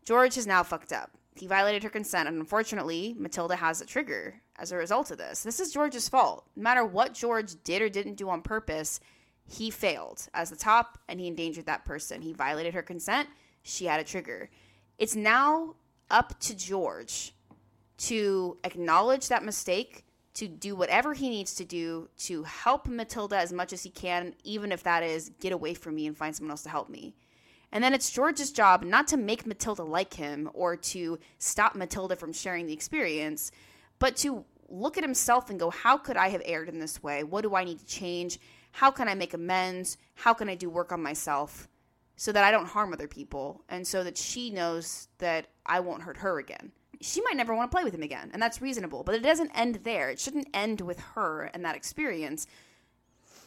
[0.04, 1.10] George is now fucked up.
[1.34, 5.42] He violated her consent, and unfortunately, Matilda has a trigger as a result of this.
[5.42, 6.46] This is George's fault.
[6.56, 9.00] No matter what George did or didn't do on purpose,
[9.48, 12.22] he failed as the top and he endangered that person.
[12.22, 13.28] He violated her consent.
[13.62, 14.50] She had a trigger.
[14.98, 15.74] It's now
[16.10, 17.34] up to George
[17.98, 23.52] to acknowledge that mistake, to do whatever he needs to do to help Matilda as
[23.52, 26.50] much as he can, even if that is get away from me and find someone
[26.50, 27.14] else to help me.
[27.72, 32.16] And then it's George's job not to make Matilda like him or to stop Matilda
[32.16, 33.50] from sharing the experience,
[33.98, 37.24] but to look at himself and go, how could I have erred in this way?
[37.24, 38.38] What do I need to change?
[38.76, 39.96] How can I make amends?
[40.16, 41.66] How can I do work on myself
[42.16, 46.02] so that I don't harm other people and so that she knows that I won't
[46.02, 46.72] hurt her again?
[47.00, 49.50] She might never want to play with him again, and that's reasonable, but it doesn't
[49.54, 50.10] end there.
[50.10, 52.46] It shouldn't end with her and that experience.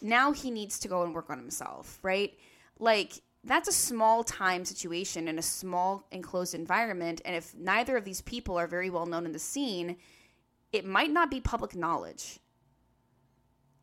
[0.02, 2.36] Now he needs to go and work on himself, right?
[2.80, 7.22] Like, that's a small time situation in a small enclosed environment.
[7.24, 9.98] And if neither of these people are very well known in the scene,
[10.74, 12.40] it might not be public knowledge.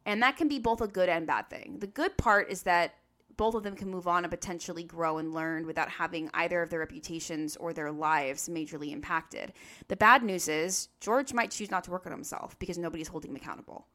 [0.07, 1.79] And that can be both a good and bad thing.
[1.81, 2.95] The good part is that
[3.37, 6.71] both of them can move on and potentially grow and learn without having either of
[6.71, 9.53] their reputations or their lives majorly impacted.
[9.89, 13.33] The bad news is George might choose not to work on himself because nobody's holding
[13.33, 13.89] him accountable.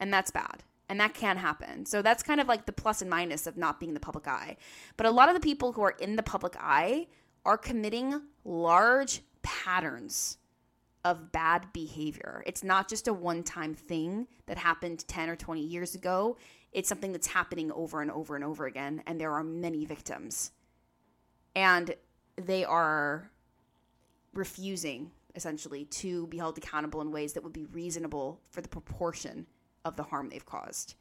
[0.00, 0.62] And that's bad.
[0.88, 1.84] And that can happen.
[1.84, 4.56] So that's kind of like the plus and minus of not being the public eye.
[4.96, 7.08] But a lot of the people who are in the public eye
[7.44, 10.38] are committing large patterns
[11.06, 12.42] of bad behavior.
[12.46, 16.36] It's not just a one time thing that happened 10 or 20 years ago.
[16.72, 19.04] It's something that's happening over and over and over again.
[19.06, 20.50] And there are many victims.
[21.54, 21.94] And
[22.34, 23.30] they are
[24.34, 29.46] refusing, essentially, to be held accountable in ways that would be reasonable for the proportion
[29.84, 30.96] of the harm they've caused.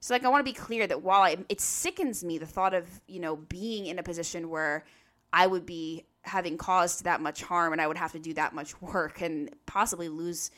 [0.00, 2.74] So, like, I want to be clear that while I, it sickens me the thought
[2.74, 4.84] of, you know, being in a position where
[5.32, 8.54] I would be having caused that much harm and I would have to do that
[8.54, 10.50] much work and possibly lose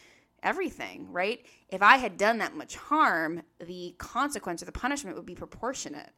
[0.43, 1.45] everything, right?
[1.69, 6.11] If I had done that much harm, the consequence or the punishment would be proportionate.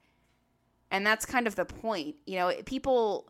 [0.90, 2.16] And that's kind of the point.
[2.26, 3.28] You know, people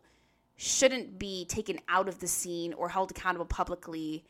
[0.55, 4.23] shouldn't be taken out of the scene or held accountable publicly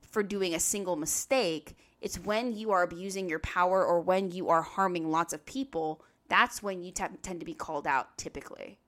[0.00, 1.76] for doing a single mistake.
[2.00, 6.02] It's when you are abusing your power or when you are harming lots of people,
[6.28, 8.78] that's when you t- tend to be called out typically.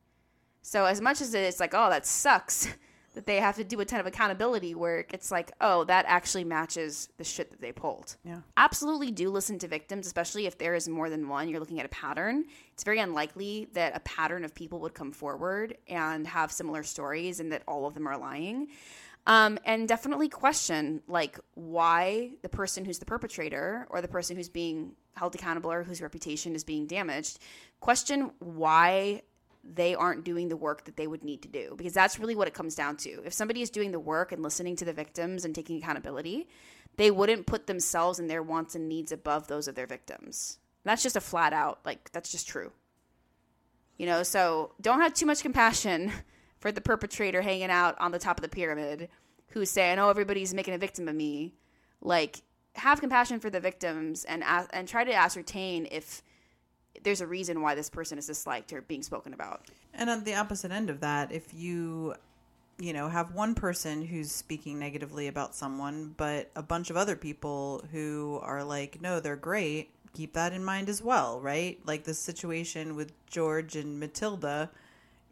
[0.67, 2.67] So as much as it's like, oh, that sucks
[3.15, 6.43] that they have to do a ton of accountability work, it's like, oh, that actually
[6.43, 8.17] matches the shit that they pulled.
[8.25, 8.39] Yeah.
[8.57, 11.51] Absolutely do listen to victims, especially if there is more than one.
[11.51, 12.47] You're looking at a pattern.
[12.73, 17.41] It's very unlikely that a pattern of people would come forward and have similar stories
[17.41, 18.69] and that all of them are lying.
[19.27, 24.49] Um, and definitely question like why the person who's the perpetrator or the person who's
[24.49, 27.39] being held accountable or whose reputation is being damaged
[27.81, 29.23] question why
[29.73, 32.49] they aren't doing the work that they would need to do because that's really what
[32.49, 33.23] it comes down to.
[33.25, 36.49] If somebody is doing the work and listening to the victims and taking accountability,
[36.97, 40.59] they wouldn't put themselves and their wants and needs above those of their victims.
[40.85, 42.73] That's just a flat out, like, that's just true.
[43.97, 46.13] You know, so don't have too much compassion
[46.59, 49.09] for the perpetrator hanging out on the top of the pyramid
[49.49, 51.55] who's saying, oh, everybody's making a victim of me.
[52.01, 52.43] Like,
[52.75, 56.23] have compassion for the victims and, and try to ascertain if
[57.05, 59.63] there's a reason why this person is disliked or being spoken about.
[59.95, 62.15] And on the opposite end of that, if you
[62.79, 67.17] you know, have one person who's speaking negatively about someone, but a bunch of other
[67.17, 71.79] people who are like, no, they're great, keep that in mind as well, right?
[71.87, 74.71] Like the situation with George and Matilda,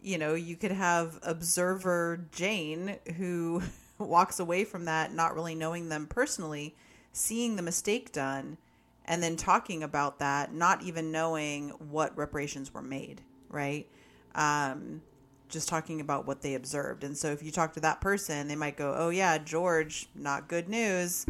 [0.01, 3.63] you know, you could have observer Jane who
[3.99, 6.77] walks away from that not really knowing them personally,
[7.13, 8.57] seeing the mistake done
[9.05, 13.87] and then talking about that, not even knowing what reparations were made, right?
[14.35, 15.03] Um,
[15.49, 17.05] just talking about what they observed.
[17.05, 20.49] And so if you talk to that person, they might go, oh, yeah, George, not
[20.49, 21.27] good news.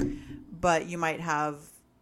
[0.60, 1.56] But you might have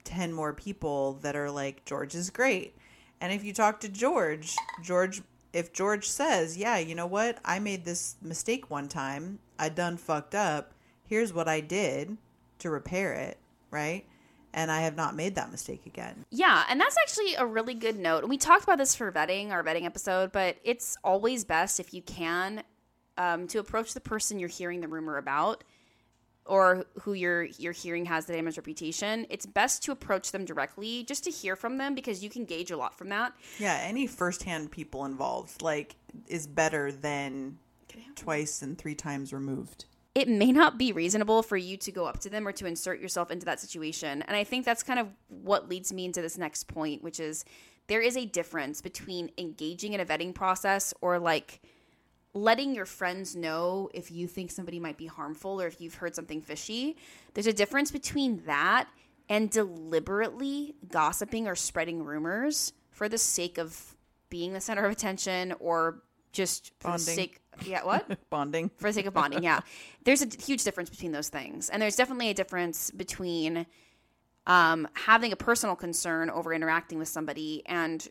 [0.05, 2.77] 10 more people that are like, George is great.
[3.21, 7.39] And if you talk to George, George, if George says, yeah, you know what?
[7.45, 10.73] I made this mistake one time, I done fucked up.
[11.07, 12.16] Here's what I did
[12.59, 13.39] to repair it,
[13.71, 14.07] right?
[14.53, 16.25] And I have not made that mistake again.
[16.31, 18.29] Yeah, and that's actually a really good note.
[18.29, 22.03] We talked about this for vetting, our vetting episode, but it's always best if you
[22.03, 22.63] can
[23.17, 25.65] um, to approach the person you're hearing the rumor about
[26.47, 29.27] or who you're you're hearing has the damaged reputation.
[29.31, 32.71] It's best to approach them directly just to hear from them because you can gauge
[32.71, 33.35] a lot from that.
[33.59, 35.97] Yeah, any firsthand people involved like
[36.27, 37.59] is better than
[38.17, 39.85] twice and three times removed
[40.15, 43.01] it may not be reasonable for you to go up to them or to insert
[43.01, 44.23] yourself into that situation.
[44.23, 47.45] And I think that's kind of what leads me into this next point, which is
[47.87, 51.61] there is a difference between engaging in a vetting process or like
[52.35, 56.15] letting your friends know if you think somebody might be harmful or if you've heard
[56.15, 56.97] something fishy.
[57.35, 58.89] There's a difference between that
[59.29, 63.97] and deliberately gossiping or spreading rumors for the sake of
[64.29, 66.03] being the center of attention or
[66.33, 67.07] just for Bonding.
[67.07, 68.18] the sake yeah what?
[68.31, 68.70] Bonding.
[68.76, 69.61] For the sake of bonding yeah.
[70.05, 71.68] There's a huge difference between those things.
[71.68, 73.66] And there's definitely a difference between
[74.47, 78.09] um, having a personal concern over interacting with somebody and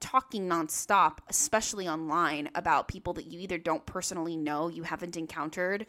[0.00, 5.86] talking nonstop, especially online, about people that you either don't personally know, you haven't encountered,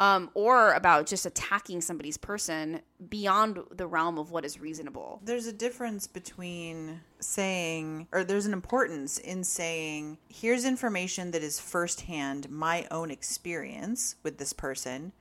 [0.00, 2.80] um, or about just attacking somebody's person
[3.10, 5.20] beyond the realm of what is reasonable.
[5.22, 11.60] There's a difference between saying, or there's an importance in saying, here's information that is
[11.60, 15.12] firsthand my own experience with this person,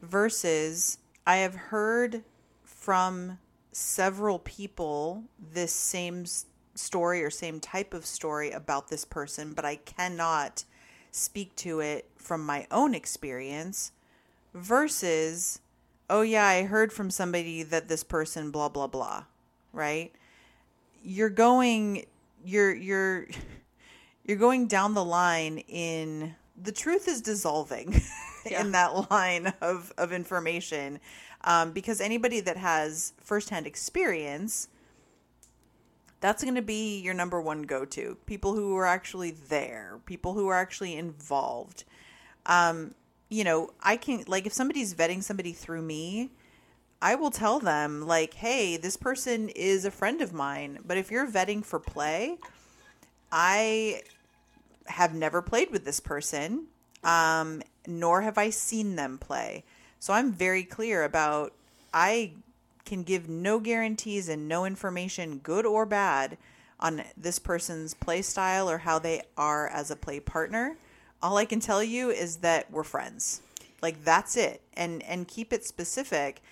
[0.00, 2.24] versus I have heard
[2.64, 3.38] from
[3.70, 6.24] several people this same
[6.74, 10.64] story or same type of story about this person, but I cannot
[11.10, 13.92] speak to it from my own experience
[14.54, 15.60] versus,
[16.10, 19.24] oh, yeah, I heard from somebody that this person, blah, blah, blah,
[19.72, 20.12] right?
[21.02, 22.06] You're going,
[22.44, 23.26] you're, you're,
[24.24, 28.00] you're going down the line in the truth is dissolving
[28.46, 28.60] yeah.
[28.60, 31.00] in that line of, of information
[31.44, 34.68] um, because anybody that has firsthand experience
[36.22, 38.16] that's going to be your number one go to.
[38.26, 41.84] People who are actually there, people who are actually involved.
[42.46, 42.94] Um,
[43.32, 46.32] you know, I can, like, if somebody's vetting somebody through me,
[47.00, 50.80] I will tell them, like, hey, this person is a friend of mine.
[50.84, 52.36] But if you're vetting for play,
[53.32, 54.02] I
[54.86, 56.66] have never played with this person,
[57.04, 59.64] um, nor have I seen them play.
[59.98, 61.54] So I'm very clear about
[61.94, 62.32] I
[62.84, 66.36] can give no guarantees and no information, good or bad,
[66.78, 70.76] on this person's play style or how they are as a play partner.
[71.22, 73.42] All I can tell you is that we're friends.
[73.80, 74.62] Like that's it.
[74.74, 76.42] And and keep it specific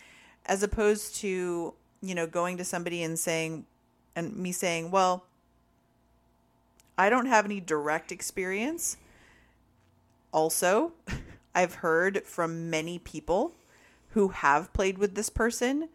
[0.46, 3.66] as opposed to, you know, going to somebody and saying
[4.14, 5.24] and me saying, "Well,
[6.96, 8.96] I don't have any direct experience."
[10.32, 10.92] Also,
[11.54, 13.52] I've heard from many people
[14.10, 15.88] who have played with this person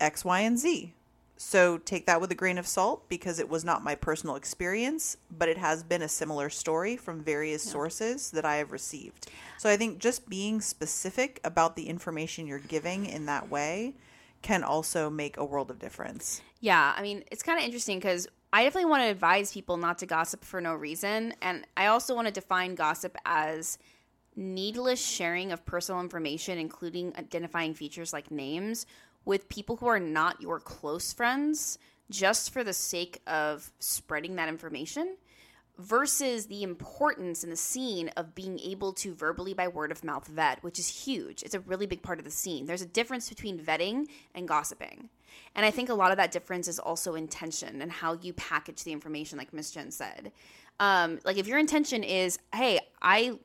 [0.00, 0.92] X, Y, and Z.
[1.38, 5.16] So take that with a grain of salt because it was not my personal experience,
[5.30, 7.72] but it has been a similar story from various yeah.
[7.72, 9.28] sources that I have received.
[9.56, 13.94] So I think just being specific about the information you're giving in that way
[14.42, 16.42] can also make a world of difference.
[16.60, 19.98] Yeah, I mean, it's kind of interesting because I definitely want to advise people not
[19.98, 21.34] to gossip for no reason.
[21.40, 23.78] And I also want to define gossip as
[24.34, 28.86] needless sharing of personal information, including identifying features like names,
[29.28, 34.48] with people who are not your close friends just for the sake of spreading that
[34.48, 35.18] information
[35.76, 40.26] versus the importance in the scene of being able to verbally by word of mouth
[40.28, 41.42] vet, which is huge.
[41.42, 42.64] It's a really big part of the scene.
[42.64, 45.10] There's a difference between vetting and gossiping.
[45.54, 48.82] And I think a lot of that difference is also intention and how you package
[48.82, 50.32] the information, like Miss Jen said.
[50.80, 53.38] Um, like if your intention is, hey, I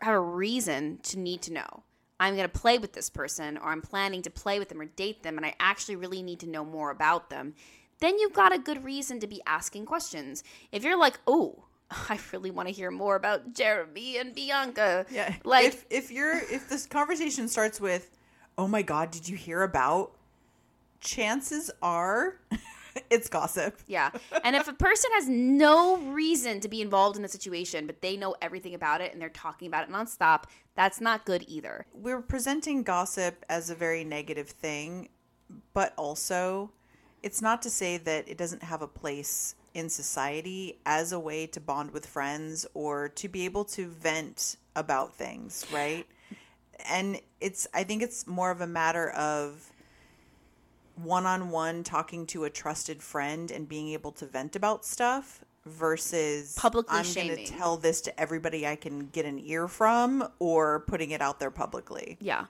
[0.00, 1.82] have a reason to need to know.
[2.20, 4.86] I'm going to play with this person or I'm planning to play with them or
[4.86, 7.54] date them and I actually really need to know more about them,
[8.00, 10.42] then you've got a good reason to be asking questions.
[10.72, 15.06] If you're like, oh, I really want to hear more about Jeremy and Bianca.
[15.10, 15.34] Yeah.
[15.44, 18.10] Like if, if you're if this conversation starts with,
[18.58, 20.12] "Oh my god, did you hear about?"
[21.00, 22.40] chances are
[23.10, 23.78] it's gossip.
[23.86, 24.10] Yeah.
[24.44, 28.16] And if a person has no reason to be involved in the situation, but they
[28.16, 31.86] know everything about it and they're talking about it nonstop, that's not good either.
[31.92, 35.08] We're presenting gossip as a very negative thing,
[35.74, 36.70] but also
[37.22, 41.46] it's not to say that it doesn't have a place in society as a way
[41.46, 46.06] to bond with friends or to be able to vent about things, right?
[46.88, 49.70] And it's I think it's more of a matter of
[50.98, 56.98] one-on-one talking to a trusted friend and being able to vent about stuff versus publicly
[56.98, 61.10] I'm going to tell this to everybody I can get an ear from or putting
[61.10, 62.16] it out there publicly.
[62.20, 62.46] Yeah.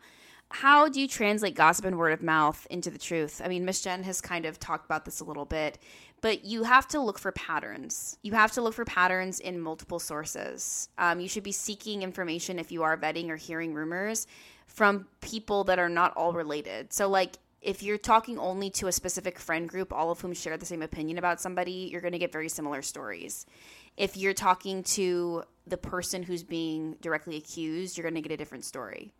[0.51, 3.43] How do you translate gossip and word of mouth into the truth?
[3.45, 5.79] I mean, Miss Jen has kind of talked about this a little bit,
[6.23, 8.17] but you have to look for patterns.
[8.23, 10.89] You have to look for patterns in multiple sources.
[10.97, 14.27] Um, you should be seeking information if you are vetting or hearing rumors
[14.67, 16.95] from people that are not all related.
[16.95, 20.57] So, like, if you're talking only to a specific friend group, all of whom share
[20.57, 23.47] the same opinion about somebody, you're going to get very similar stories.
[23.97, 28.37] If you're talking to the person who's being directly accused, you're going to get a
[28.37, 29.13] different story.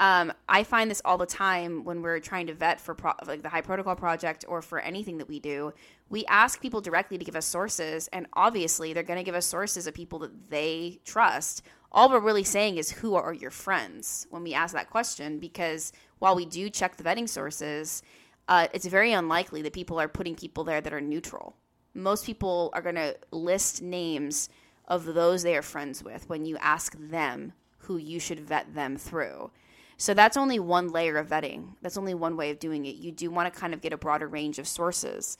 [0.00, 3.42] Um, I find this all the time when we're trying to vet for pro- like
[3.42, 5.74] the high protocol project or for anything that we do.
[6.08, 9.44] We ask people directly to give us sources, and obviously they're going to give us
[9.44, 11.62] sources of people that they trust.
[11.92, 15.92] All we're really saying is who are your friends when we ask that question because
[16.20, 18.02] while we do check the vetting sources,
[18.48, 21.54] uh, it's very unlikely that people are putting people there that are neutral.
[21.94, 24.48] Most people are going to list names
[24.86, 28.96] of those they are friends with when you ask them who you should vet them
[28.96, 29.50] through.
[29.96, 31.74] So that's only one layer of vetting.
[31.82, 32.96] That's only one way of doing it.
[32.96, 35.36] You do want to kind of get a broader range of sources.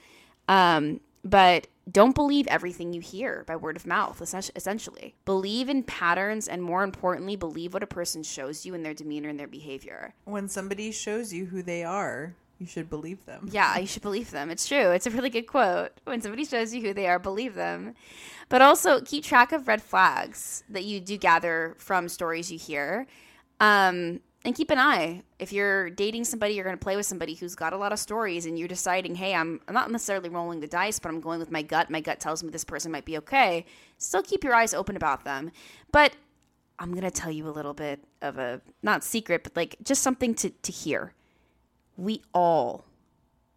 [0.49, 5.15] Um, but don't believe everything you hear by word of mouth, essentially.
[5.25, 9.29] Believe in patterns and, more importantly, believe what a person shows you in their demeanor
[9.29, 10.15] and their behavior.
[10.25, 13.49] When somebody shows you who they are, you should believe them.
[13.51, 14.51] Yeah, you should believe them.
[14.51, 14.91] It's true.
[14.91, 15.93] It's a really good quote.
[16.05, 17.95] When somebody shows you who they are, believe them.
[18.49, 23.07] But also keep track of red flags that you do gather from stories you hear.
[23.61, 25.23] Um, and keep an eye.
[25.39, 27.99] If you're dating somebody you're going to play with somebody who's got a lot of
[27.99, 31.39] stories and you're deciding hey I'm, I'm not necessarily rolling the dice but i'm going
[31.39, 31.91] with my gut.
[31.91, 33.67] My gut tells me this person might be okay.
[33.99, 35.51] Still keep your eyes open about them.
[35.93, 36.15] But
[36.79, 40.03] i'm going to tell you a little bit of a not secret but like just
[40.03, 41.13] something to, to hear.
[41.97, 42.87] We all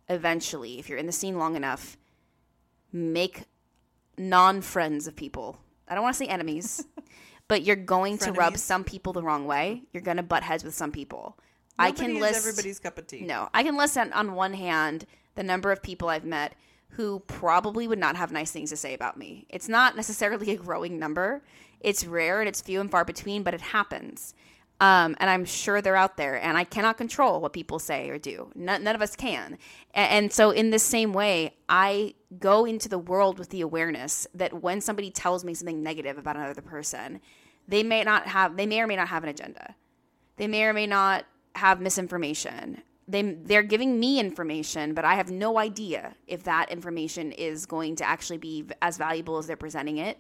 [0.10, 1.98] eventually if you're in the scene long enough
[2.92, 3.46] make
[4.18, 5.60] non-friends of people.
[5.88, 6.86] I don't want to say enemies
[7.54, 8.26] but you're going Frenemies.
[8.26, 9.84] to rub some people the wrong way.
[9.94, 11.38] You're going to butt heads with some people.
[11.78, 13.22] Nobody I can list everybody's cup of tea.
[13.22, 16.56] No, I can list on one hand the number of people I've met
[16.88, 19.46] who probably would not have nice things to say about me.
[19.50, 21.44] It's not necessarily a growing number.
[21.80, 24.34] It's rare and it's few and far between, but it happens.
[24.82, 28.18] Um, and I'm sure they're out there, and I cannot control what people say or
[28.18, 28.50] do.
[28.56, 29.60] None, none of us can.
[29.94, 34.26] And, and so, in the same way, I go into the world with the awareness
[34.34, 37.22] that when somebody tells me something negative about another person,
[37.68, 39.76] they may not have, they may or may not have an agenda.
[40.38, 42.82] They may or may not have misinformation.
[43.08, 47.98] They, they're giving me information, but I have no idea if that information is going
[47.98, 50.18] to actually be as valuable as they're presenting it.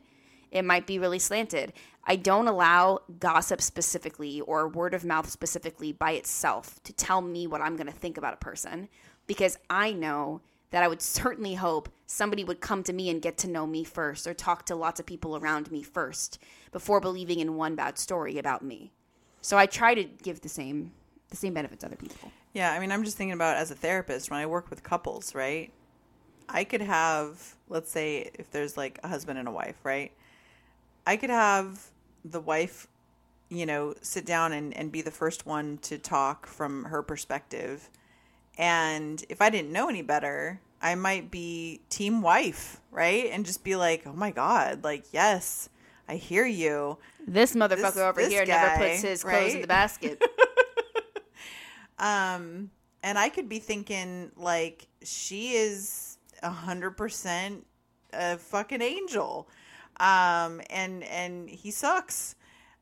[0.51, 1.73] It might be really slanted.
[2.05, 7.47] I don't allow gossip specifically or word of mouth specifically by itself to tell me
[7.47, 8.89] what I'm going to think about a person
[9.25, 10.41] because I know
[10.73, 13.83] that I would certainly hope somebody would come to me and get to know me
[13.83, 16.39] first or talk to lots of people around me first
[16.71, 18.91] before believing in one bad story about me.
[19.39, 20.91] So I try to give the same
[21.29, 22.31] the same benefit to other people.
[22.53, 25.35] Yeah, I mean, I'm just thinking about as a therapist when I work with couples,
[25.35, 25.71] right?
[26.49, 30.11] I could have, let's say, if there's like a husband and a wife, right?
[31.05, 31.91] I could have
[32.25, 32.87] the wife,
[33.49, 37.91] you know, sit down and, and be the first one to talk from her perspective.
[38.57, 43.29] And if I didn't know any better, I might be team wife, right?
[43.31, 45.69] And just be like, oh my God, like, yes,
[46.07, 46.97] I hear you.
[47.25, 49.55] This motherfucker this, over this here guy, never puts his clothes right?
[49.55, 50.21] in the basket.
[51.99, 52.69] um,
[53.01, 57.65] and I could be thinking like she is a hundred percent
[58.13, 59.47] a fucking angel,
[59.99, 62.35] um, and and he sucks.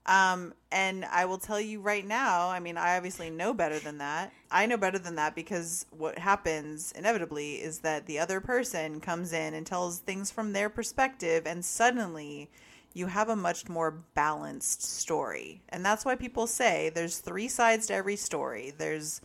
[0.06, 3.99] Um, and I will tell you right now, I mean, I obviously know better than
[3.99, 4.34] that.
[4.49, 9.32] I know better than that because what happens inevitably is that the other person comes
[9.32, 12.49] in and tells things from their perspective, and suddenly
[12.93, 15.62] you have a much more balanced story.
[15.70, 18.74] And that's why people say there's three sides to every story.
[18.76, 19.22] There's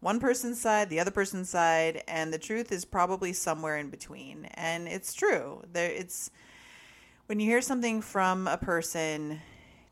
[0.00, 4.46] one person's side, the other person's side, and the truth is probably somewhere in between.
[4.54, 5.62] And it's true.
[5.72, 6.30] There it's
[7.26, 9.40] when you hear something from a person,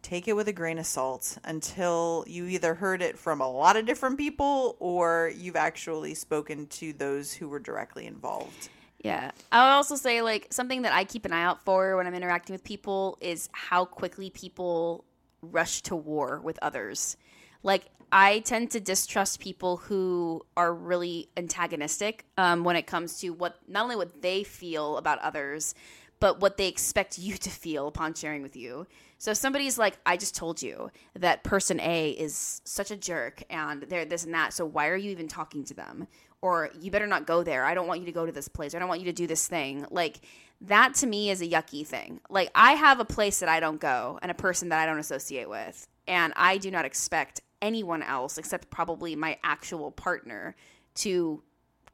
[0.09, 3.77] take it with a grain of salt until you either heard it from a lot
[3.77, 8.71] of different people or you've actually spoken to those who were directly involved.
[9.05, 9.33] Yeah.
[9.53, 12.15] I would also say like something that I keep an eye out for when I'm
[12.15, 15.05] interacting with people is how quickly people
[15.43, 17.19] rush to war with others.
[17.63, 23.31] Like I tend to distrust people who are really antagonistic um, when it comes to
[23.31, 25.75] what not only what they feel about others,
[26.21, 28.87] but what they expect you to feel upon sharing with you.
[29.19, 33.43] So if somebody's like, I just told you that person A is such a jerk
[33.51, 36.09] and they're this and that, so why are you even talking to them?
[36.41, 37.65] or you better not go there.
[37.65, 38.75] I don't want you to go to this place.
[38.75, 39.87] I don't want you to do this thing.
[39.91, 40.21] Like
[40.63, 42.21] that to me is a yucky thing.
[42.31, 44.99] Like I have a place that I don't go and a person that I don't
[44.99, 45.87] associate with.
[46.07, 50.55] And I do not expect anyone else except probably my actual partner
[50.97, 51.43] to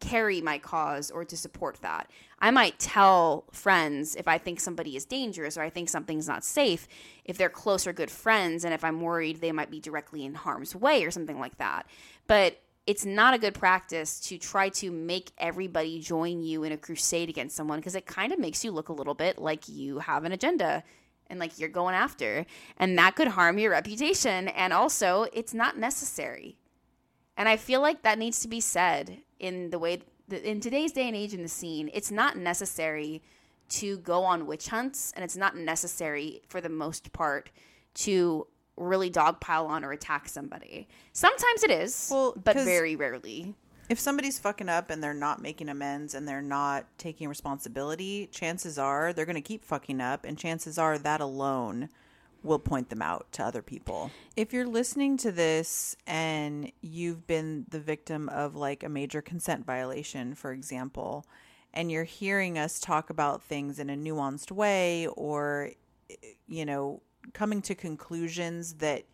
[0.09, 2.11] carry my cause or to support that.
[2.38, 6.44] I might tell friends if I think somebody is dangerous or I think something's not
[6.44, 6.86] safe,
[7.24, 10.34] if they're close or good friends, and if I'm worried they might be directly in
[10.34, 11.86] harm's way or something like that.
[12.26, 16.76] But it's not a good practice to try to make everybody join you in a
[16.76, 20.00] crusade against someone because it kind of makes you look a little bit like you
[20.00, 20.84] have an agenda
[21.28, 22.44] and like you're going after
[22.76, 26.59] and that could harm your reputation and also it's not necessary
[27.38, 31.07] and i feel like that needs to be said in the way in today's day
[31.07, 33.22] and age in the scene it's not necessary
[33.68, 37.51] to go on witch hunts and it's not necessary for the most part
[37.95, 40.88] to really dogpile on or attack somebody.
[41.12, 43.55] Sometimes it is, well, but very rarely.
[43.88, 48.78] If somebody's fucking up and they're not making amends and they're not taking responsibility, chances
[48.78, 51.90] are they're going to keep fucking up, and chances are that alone
[52.45, 54.11] we'll point them out to other people.
[54.36, 59.64] If you're listening to this and you've been the victim of like a major consent
[59.64, 61.26] violation, for example,
[61.72, 65.70] and you're hearing us talk about things in a nuanced way or,
[66.47, 67.01] you know,
[67.32, 69.05] coming to conclusions that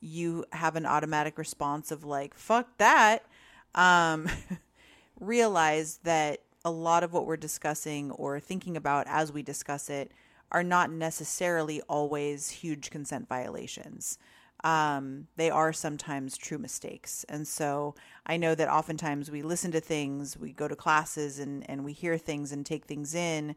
[0.00, 3.24] you have an automatic response of like, fuck that,
[3.76, 4.28] um,
[5.20, 10.10] realize that a lot of what we're discussing or thinking about as we discuss it
[10.52, 14.18] are not necessarily always huge consent violations.
[14.62, 17.24] Um, they are sometimes true mistakes.
[17.28, 21.68] And so I know that oftentimes we listen to things, we go to classes and,
[21.68, 23.56] and we hear things and take things in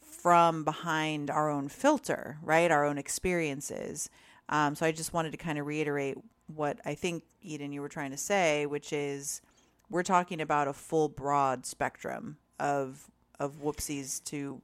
[0.00, 2.70] from behind our own filter, right?
[2.70, 4.08] Our own experiences.
[4.48, 6.16] Um, so I just wanted to kind of reiterate
[6.46, 9.42] what I think, Eden, you were trying to say, which is
[9.90, 14.60] we're talking about a full broad spectrum of of whoopsies to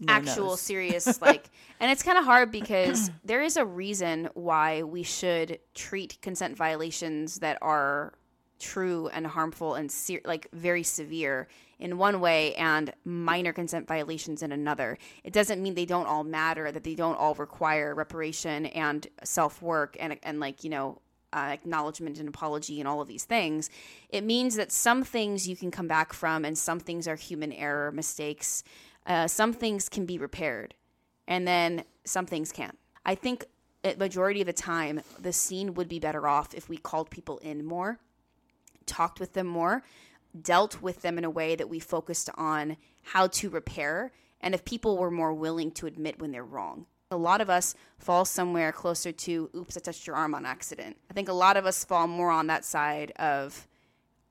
[0.00, 0.60] no actual nos.
[0.60, 5.58] serious like and it's kind of hard because there is a reason why we should
[5.74, 8.14] treat consent violations that are
[8.58, 11.46] true and harmful and se- like very severe
[11.78, 16.24] in one way and minor consent violations in another it doesn't mean they don't all
[16.24, 21.50] matter that they don't all require reparation and self-work and and like you know uh,
[21.50, 23.68] acknowledgement and apology and all of these things
[24.08, 27.52] it means that some things you can come back from and some things are human
[27.52, 28.64] error mistakes
[29.08, 30.74] uh, some things can be repaired
[31.26, 32.78] and then some things can't.
[33.04, 33.46] I think
[33.84, 37.38] a majority of the time the scene would be better off if we called people
[37.38, 37.98] in more
[38.86, 39.82] talked with them more
[40.40, 44.64] dealt with them in a way that we focused on how to repair and if
[44.64, 46.86] people were more willing to admit when they're wrong.
[47.10, 50.96] A lot of us fall somewhere closer to oops i touched your arm on accident.
[51.10, 53.66] I think a lot of us fall more on that side of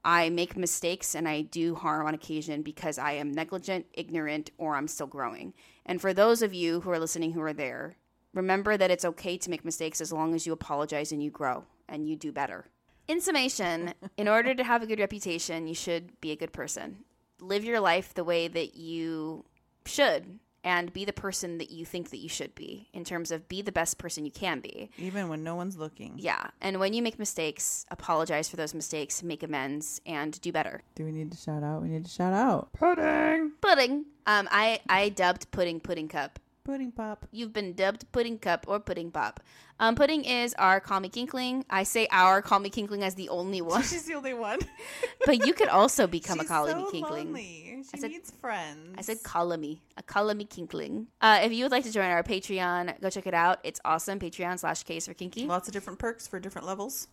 [0.04, 4.76] i make mistakes and i do harm on occasion because i am negligent ignorant or
[4.76, 5.54] i'm still growing.
[5.86, 7.96] And for those of you who are listening who are there
[8.34, 11.66] remember that it's okay to make mistakes as long as you apologize and you grow
[11.88, 12.66] and you do better.
[13.08, 17.04] In summation in order to have a good reputation you should be a good person.
[17.40, 19.46] Live your life the way that you
[19.86, 23.48] should and be the person that you think that you should be in terms of
[23.48, 24.90] be the best person you can be.
[24.98, 26.16] even when no one's looking.
[26.18, 26.48] Yeah.
[26.60, 30.84] And when you make mistakes, apologize for those mistakes, make amends, and do better.
[30.96, 31.82] Do we need to shout out?
[31.82, 32.74] We need to shout out.
[32.74, 33.54] Pudding.
[33.62, 34.08] Pudding.
[34.26, 36.38] Um, I, I dubbed Pudding Pudding Cup.
[36.66, 37.26] Pudding pop.
[37.32, 39.40] You've been dubbed Pudding Cup or Pudding Pop.
[39.80, 41.64] Um, pudding is our Call Me Kinkling.
[41.70, 44.60] I say our Call Me Kinkling as the only one, She's the only one.
[45.26, 47.26] but you could also become She's a Call so Me Kinkling.
[47.28, 47.64] lonely.
[47.84, 48.96] She I said- needs friends.
[48.98, 51.06] I said call me, a call me kinkling.
[51.22, 53.60] Uh, if you would like to join our Patreon, go check it out.
[53.64, 54.20] It's awesome.
[54.20, 55.46] Patreon slash case for kinky.
[55.46, 57.08] lots of different perks for different levels.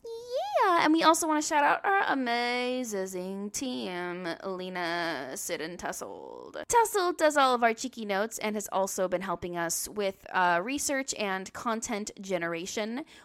[0.64, 6.56] Yeah, and we also want to shout out our amazing team, Lena, Sid, and Tussled.
[6.66, 10.60] Tussled does all of our cheeky notes and has also been helping us with uh,
[10.64, 12.53] research and content generation.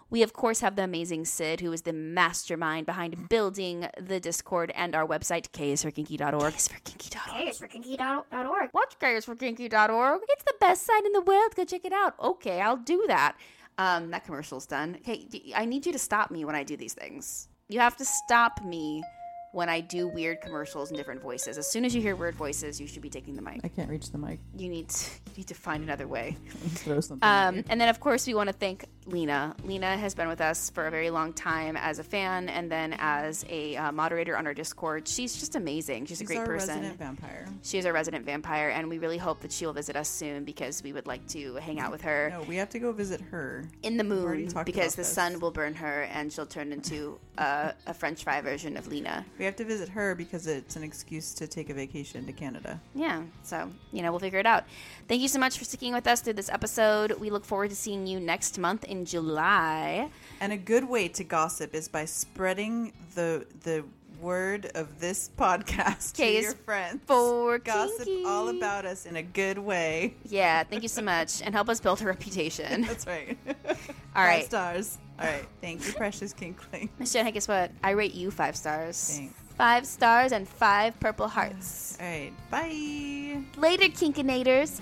[0.09, 4.71] We, of course, have the amazing Sid, who is the mastermind behind building the Discord
[4.75, 6.53] and our website, kisforkinky.org.
[6.53, 7.47] kisforkinky.org.
[7.53, 8.69] kisforkinky.org.
[8.73, 10.21] Watch kisforkinky.org.
[10.30, 11.55] It's the best site in the world.
[11.55, 12.15] Go check it out.
[12.19, 13.36] Okay, I'll do that.
[13.77, 14.97] Um, that commercial's done.
[15.01, 15.25] Okay,
[15.55, 17.47] I need you to stop me when I do these things.
[17.69, 19.03] You have to stop me
[19.51, 21.57] when I do weird commercials and different voices.
[21.57, 23.61] As soon as you hear weird voices, you should be taking the mic.
[23.63, 24.39] I can't reach the mic.
[24.55, 26.38] You need to, you need to find another way.
[26.69, 27.27] Throw something.
[27.27, 27.63] at Um, you.
[27.69, 29.55] and then, of course, we want to thank Lena.
[29.64, 32.95] Lena has been with us for a very long time as a fan and then
[32.99, 35.07] as a uh, moderator on our Discord.
[35.07, 36.05] She's just amazing.
[36.05, 36.60] She's, a great person.
[36.60, 37.45] She's our resident vampire.
[37.64, 40.43] She is a resident vampire, and we really hope that she will visit us soon
[40.43, 43.22] because we would like to hang out with her No, we have to go visit
[43.22, 43.66] her.
[43.84, 45.14] in the moon because the this.
[45.14, 49.26] sun will burn her and she'll turn into a, a French fry version of Lena.
[49.38, 52.80] We have to visit her because it's an excuse to take a vacation to Canada.
[52.93, 54.66] Yeah, so, you know, we'll figure it out.
[55.07, 57.14] Thank you so much for sticking with us through this episode.
[57.14, 60.10] We look forward to seeing you next month in July.
[60.41, 63.84] And a good way to gossip is by spreading the the
[64.22, 67.00] word of this podcast to your friends.
[67.08, 68.26] for gossip kinky.
[68.26, 70.14] all about us in a good way.
[70.26, 72.82] Yeah, thank you so much and help us build a reputation.
[72.88, 73.38] That's right.
[73.47, 74.97] all right, Five stars.
[75.20, 75.45] All right.
[75.62, 76.89] Thank you, precious Kinkling.
[77.00, 77.72] Miss Jen, hey, guess what?
[77.84, 79.16] I rate you five stars.
[79.18, 79.34] Thanks.
[79.58, 81.97] Five stars and five purple hearts.
[82.00, 82.32] All right.
[82.50, 83.41] Bye.
[83.58, 84.82] Later, Kinkinators.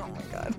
[0.00, 0.54] Oh my god.